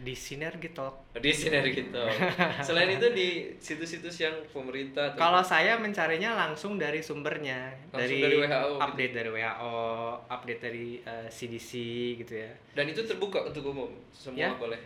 Di 0.01 0.17
Sinergi 0.17 0.73
Talk. 0.73 1.13
Di 1.13 1.29
sinergi 1.29 1.85
gitu. 1.85 2.01
Selain 2.65 2.89
itu 2.89 3.05
di 3.13 3.53
situs-situs 3.55 4.17
yang 4.17 4.33
pemerintah. 4.49 5.13
Kalau 5.13 5.45
saya 5.45 5.77
mencarinya 5.77 6.33
langsung 6.33 6.81
dari 6.81 6.99
sumbernya, 6.99 7.69
Langsung 7.93 8.01
dari, 8.01 8.17
dari 8.17 8.35
WHO 8.35 8.49
gitu. 8.49 8.81
update 8.81 9.13
dari 9.13 9.29
WHO, 9.29 9.73
update 10.25 10.59
dari 10.59 10.85
eh, 10.99 11.27
CDC 11.29 11.71
gitu 12.17 12.33
ya. 12.33 12.49
dan 12.73 12.85
itu 12.87 13.01
terbuka 13.03 13.45
untuk 13.45 13.61
umum 13.67 13.93
semua 14.09 14.41
Ya. 14.41 14.49
boleh. 14.57 14.81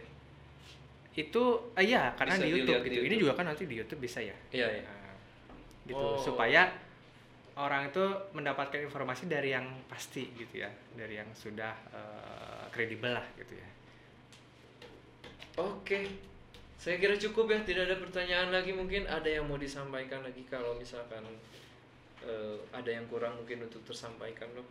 Itu 1.15 1.43
eh, 1.73 1.87
iya 1.87 2.11
karena 2.13 2.35
Bisa 2.35 2.43
di 2.43 2.49
YouTube 2.51 2.67
dilihat 2.67 2.83
di 2.83 2.89
gitu. 2.91 2.99
Ini 2.99 3.07
YouTube. 3.07 3.21
juga 3.23 3.33
kan 3.33 3.45
nanti 3.47 3.63
di 3.63 3.75
YouTube 3.79 4.01
bisa 4.03 4.19
ya. 4.19 4.35
Iya 4.51 4.67
ya. 4.67 4.83
Nah, 4.83 5.15
gitu 5.87 5.95
Oh. 5.95 6.19
supaya 6.19 6.75
orang 7.55 7.87
itu 7.87 8.03
mendapatkan 8.35 8.83
informasi 8.83 9.31
dari 9.31 9.55
yang 9.55 9.63
pasti 9.87 10.27
gitu 10.35 10.59
ya, 10.59 10.67
dari 10.91 11.15
yang 11.15 11.29
sudah 11.31 11.71
eh, 11.95 12.63
kredibel 12.67 13.15
lah 13.15 13.23
gitu 13.39 13.55
ya. 13.55 13.67
Oke. 15.55 16.07
Saya 16.75 16.99
kira 16.99 17.15
cukup 17.15 17.49
ya, 17.49 17.59
tidak 17.63 17.87
ada 17.87 17.97
pertanyaan 17.97 18.51
lagi 18.51 18.75
mungkin 18.75 19.07
ada 19.07 19.25
yang 19.25 19.47
mau 19.47 19.55
disampaikan 19.55 20.21
lagi 20.21 20.43
kalau 20.45 20.75
misalkan 20.75 21.23
eh, 22.21 22.57
ada 22.69 22.89
yang 22.91 23.07
kurang 23.07 23.39
mungkin 23.39 23.63
untuk 23.63 23.81
tersampaikan 23.87 24.51
dok. 24.53 24.67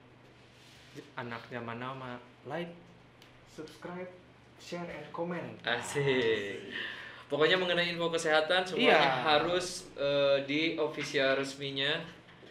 Anaknya 1.19 1.59
mana 1.59 1.91
mah 1.91 2.17
like, 2.47 2.71
subscribe, 3.49 4.11
share 4.61 4.87
and 4.87 5.09
comment. 5.11 5.57
Asik. 5.65 6.61
Pokoknya 7.27 7.57
mengenai 7.57 7.97
info 7.97 8.13
kesehatan 8.13 8.63
semuanya 8.63 9.01
Iya. 9.01 9.25
harus 9.25 9.89
eh, 9.97 10.45
di 10.45 10.77
official 10.77 11.41
resminya, 11.41 11.99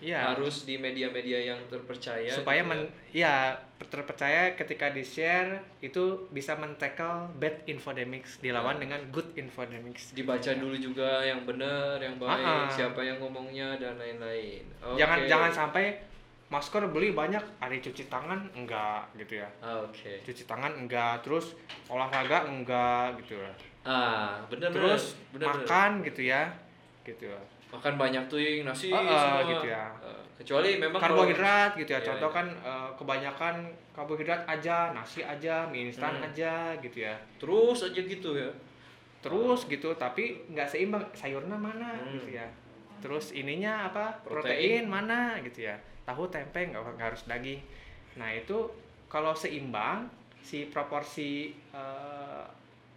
Iya. 0.03 0.19
harus 0.29 0.67
di 0.67 0.75
media-media 0.75 1.39
yang 1.47 1.59
terpercaya. 1.65 2.27
supaya 2.27 2.59
gitu 2.59 2.69
men 2.69 2.79
ya. 3.09 3.23
ya 3.23 3.35
terpercaya 3.83 4.51
ketika 4.53 4.89
di 4.89 4.99
share 4.99 5.63
itu 5.79 6.27
bisa 6.29 6.55
men-tackle 6.55 7.31
bad 7.33 7.63
infodemics 7.63 8.37
dilawan 8.37 8.75
Ya. 8.75 8.81
dengan 8.81 8.99
good 9.09 9.31
infodemics 9.33 10.11
dibaca 10.11 10.51
dulu 10.53 10.75
juga 10.75 11.19
yang 11.21 11.43
benar, 11.43 11.95
yang 11.97 12.15
baik, 12.15 12.43
ah. 12.43 12.67
siapa 12.67 12.99
yang 12.99 13.15
ngomongnya 13.17 13.75
dan 13.75 13.95
lain-lain. 13.95 14.63
jangan 14.93 15.19
Oke. 15.19 15.29
jangan 15.29 15.51
sampai 15.53 15.85
masker 16.45 16.83
beli 16.85 17.09
banyak 17.09 17.41
ada 17.57 17.73
cuci 17.73 18.03
tangan 18.05 18.45
enggak 18.53 19.07
gitu 19.15 19.39
ya 19.39 19.49
Ah, 19.57 19.81
Oke. 19.81 20.19
cuci 20.21 20.43
tangan 20.43 20.75
enggak 20.75 21.23
terus 21.23 21.55
olahraga 21.87 22.45
enggak 22.45 23.17
gitu 23.19 23.39
ya 23.39 23.53
Ah, 23.83 24.39
benar 24.47 24.69
terus 24.69 25.15
benar. 25.31 25.49
makan 25.55 26.03
gitu 26.03 26.21
ya 26.23 26.51
gitu 27.01 27.25
ya 27.25 27.39
makan 27.73 27.93
banyak 27.97 28.23
tuh 28.27 28.37
yang 28.37 28.63
nasi 28.63 28.87
ah, 28.87 29.01
semua. 29.01 29.41
gitu 29.49 29.65
ya. 29.67 29.89
Ah, 29.97 30.21
kecuali 30.33 30.77
memang 30.77 30.99
karbohidrat 30.99 31.73
gitu 31.73 31.89
ya 31.89 31.99
Iya, 31.99 32.07
contoh 32.07 32.29
iya. 32.29 32.35
kan 32.35 32.47
eh, 32.61 32.89
kebanyakan 32.93 33.55
karbohidrat 33.91 34.41
aja 34.45 34.91
nasi 34.91 35.21
aja 35.21 35.65
mie 35.65 35.87
instan 35.87 36.13
Hmm. 36.13 36.25
aja 36.25 36.53
gitu 36.77 37.01
ya 37.01 37.13
terus 37.37 37.81
aja 37.83 37.99
gitu 37.99 38.29
ya. 38.33 38.49
terus 39.19 39.65
gitu 39.65 39.87
tapi 39.95 40.35
nggak 40.47 40.67
seimbang 40.67 41.01
sayurnya 41.13 41.55
mana 41.55 41.95
Hmm. 41.95 42.17
gitu 42.17 42.35
ya 42.35 42.45
terus 42.99 43.31
ininya 43.31 43.87
apa 43.87 44.11
Protein. 44.21 44.83
protein, 44.83 44.83
mana 44.85 45.19
gitu 45.39 45.63
ya 45.63 45.75
tahu 46.03 46.27
tempe 46.27 46.59
nggak 46.67 46.99
harus 46.99 47.23
daging 47.23 47.63
nah 48.13 48.27
itu 48.27 48.67
kalau 49.07 49.31
seimbang 49.31 50.05
si 50.37 50.67
proporsi 50.67 51.55
eh, 51.71 52.43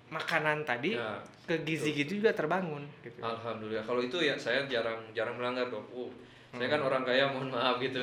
makanan 0.07 0.63
tadi 0.63 0.95
Ya. 0.95 1.19
ke 1.45 1.63
gizi 1.63 1.91
gitu 1.93 2.19
juga 2.19 2.31
terbangun 2.31 2.87
gitu 3.03 3.19
Alhamdulillah. 3.19 3.83
Kalau 3.83 3.99
itu 3.99 4.19
ya 4.19 4.35
saya 4.35 4.63
jarang 4.67 5.03
jarang 5.11 5.35
melanggar 5.35 5.67
dong. 5.67 5.87
Uh, 5.91 6.11
saya 6.55 6.67
Hmm. 6.67 6.75
kan 6.79 6.83
orang 6.89 7.03
kaya, 7.05 7.25
mohon 7.29 7.51
maaf 7.53 7.77
gitu. 7.77 8.01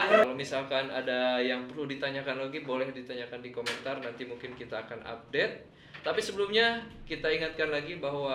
Kalau 0.00 0.34
misalkan 0.34 0.86
ada 0.88 1.40
yang 1.40 1.64
perlu 1.66 1.86
ditanyakan 1.86 2.46
lagi, 2.46 2.62
boleh 2.62 2.92
ditanyakan 2.92 3.40
di 3.40 3.50
komentar. 3.50 3.98
Nanti 3.98 4.22
mungkin 4.24 4.52
kita 4.54 4.84
akan 4.84 5.00
update. 5.02 5.66
Tapi 6.00 6.16
sebelumnya 6.16 6.80
kita 7.04 7.28
ingatkan 7.28 7.68
lagi 7.68 8.00
bahwa 8.00 8.32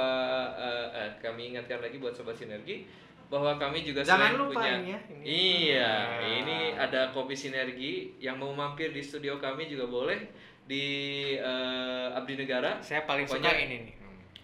eh, 0.54 0.88
eh, 0.94 1.10
kami 1.18 1.56
ingatkan 1.56 1.82
lagi 1.82 1.98
buat 1.98 2.13
sobat 2.13 2.38
sinergi 2.38 2.86
bahwa 3.25 3.55
kami 3.55 3.81
juga 3.81 3.99
Jangan 3.99 4.31
selain 4.31 4.38
lupa 4.38 4.53
punya 4.55 4.71
ini 4.75 4.88
ya, 4.88 4.99
ini. 5.07 5.23
iya 5.25 5.91
Nah. 6.15 6.29
ini 6.35 6.57
ada 6.71 7.01
kopi 7.09 7.33
sinergi 7.33 7.93
yang 8.17 8.35
mau 8.35 8.49
mampir 8.49 8.89
di 8.89 8.99
studio 8.99 9.35
kami 9.35 9.65
juga 9.65 9.85
boleh 9.85 10.19
di 10.63 10.85
eh, 11.33 12.07
Abdi 12.11 12.33
Negara 12.35 12.77
saya 12.79 13.03
paling 13.03 13.25
suka 13.25 13.41
Pokoknya- 13.41 13.59
ini 13.59 13.77
nih 13.81 13.93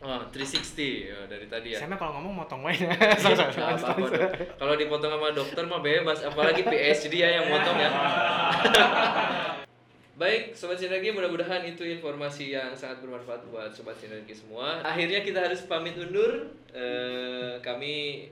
oh 0.02 0.18
360 0.28 0.82
ya, 1.06 1.20
dari 1.26 1.46
tadi 1.46 1.68
ya 1.72 1.78
saya 1.78 1.94
kalau 1.94 2.18
ngomong 2.18 2.42
motong 2.42 2.66
wae. 2.66 2.74
Kalau 4.58 4.74
dipotong 4.74 5.12
sama 5.12 5.30
dokter 5.30 5.62
mah 5.64 5.78
bebas, 5.80 6.26
apalagi 6.26 6.62
PhD 6.64 7.14
ya 7.16 7.30
yang 7.38 7.46
motong 7.48 7.78
ya. 7.78 7.90
Baik, 10.18 10.54
Sobat 10.54 10.78
Sinergi, 10.78 11.10
mudah-mudahan 11.10 11.62
itu 11.64 11.82
informasi 11.84 12.50
yang 12.52 12.74
sangat 12.74 13.02
bermanfaat 13.02 13.42
buat 13.48 13.70
Sobat 13.70 13.94
Sinergi 13.96 14.34
semua. 14.34 14.78
Akhirnya 14.82 15.22
kita 15.22 15.38
harus 15.40 15.66
pamit 15.66 15.94
undur. 15.94 16.46
Eh, 16.70 17.58
kami 17.60 18.26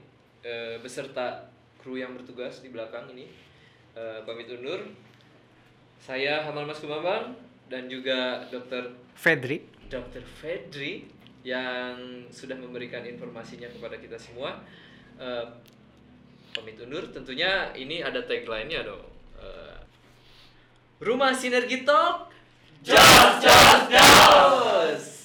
eh, 0.44 0.76
beserta 0.80 1.48
kru 1.80 1.96
yang 1.96 2.12
bertugas 2.16 2.60
di 2.60 2.68
belakang 2.68 3.08
ini 3.12 3.26
eh, 3.96 4.20
pamit 4.24 4.48
undur. 4.52 4.80
Saya 6.00 6.44
Hamal 6.44 6.64
Mas 6.64 6.80
Kumambang 6.80 7.36
dan 7.68 7.86
juga 7.86 8.44
Dr. 8.48 8.96
Fedri 9.12 9.80
Dr. 9.90 10.22
Fedri 10.22 11.10
yang 11.42 12.24
sudah 12.30 12.54
memberikan 12.54 13.02
informasinya 13.02 13.66
kepada 13.66 13.98
kita 13.98 14.14
semua. 14.14 14.62
Eh, 15.18 15.46
pamit 16.54 16.78
undur, 16.78 17.10
tentunya 17.10 17.74
ini 17.74 18.00
ada 18.00 18.22
tagline-nya 18.22 18.86
dong. 18.86 19.04
Eh, 19.42 19.76
Rumah 21.02 21.34
Sinergi 21.34 21.82
Talk, 21.82 22.30
Jos 22.86 23.02
Jos 23.42 23.80
Jos. 23.90 25.19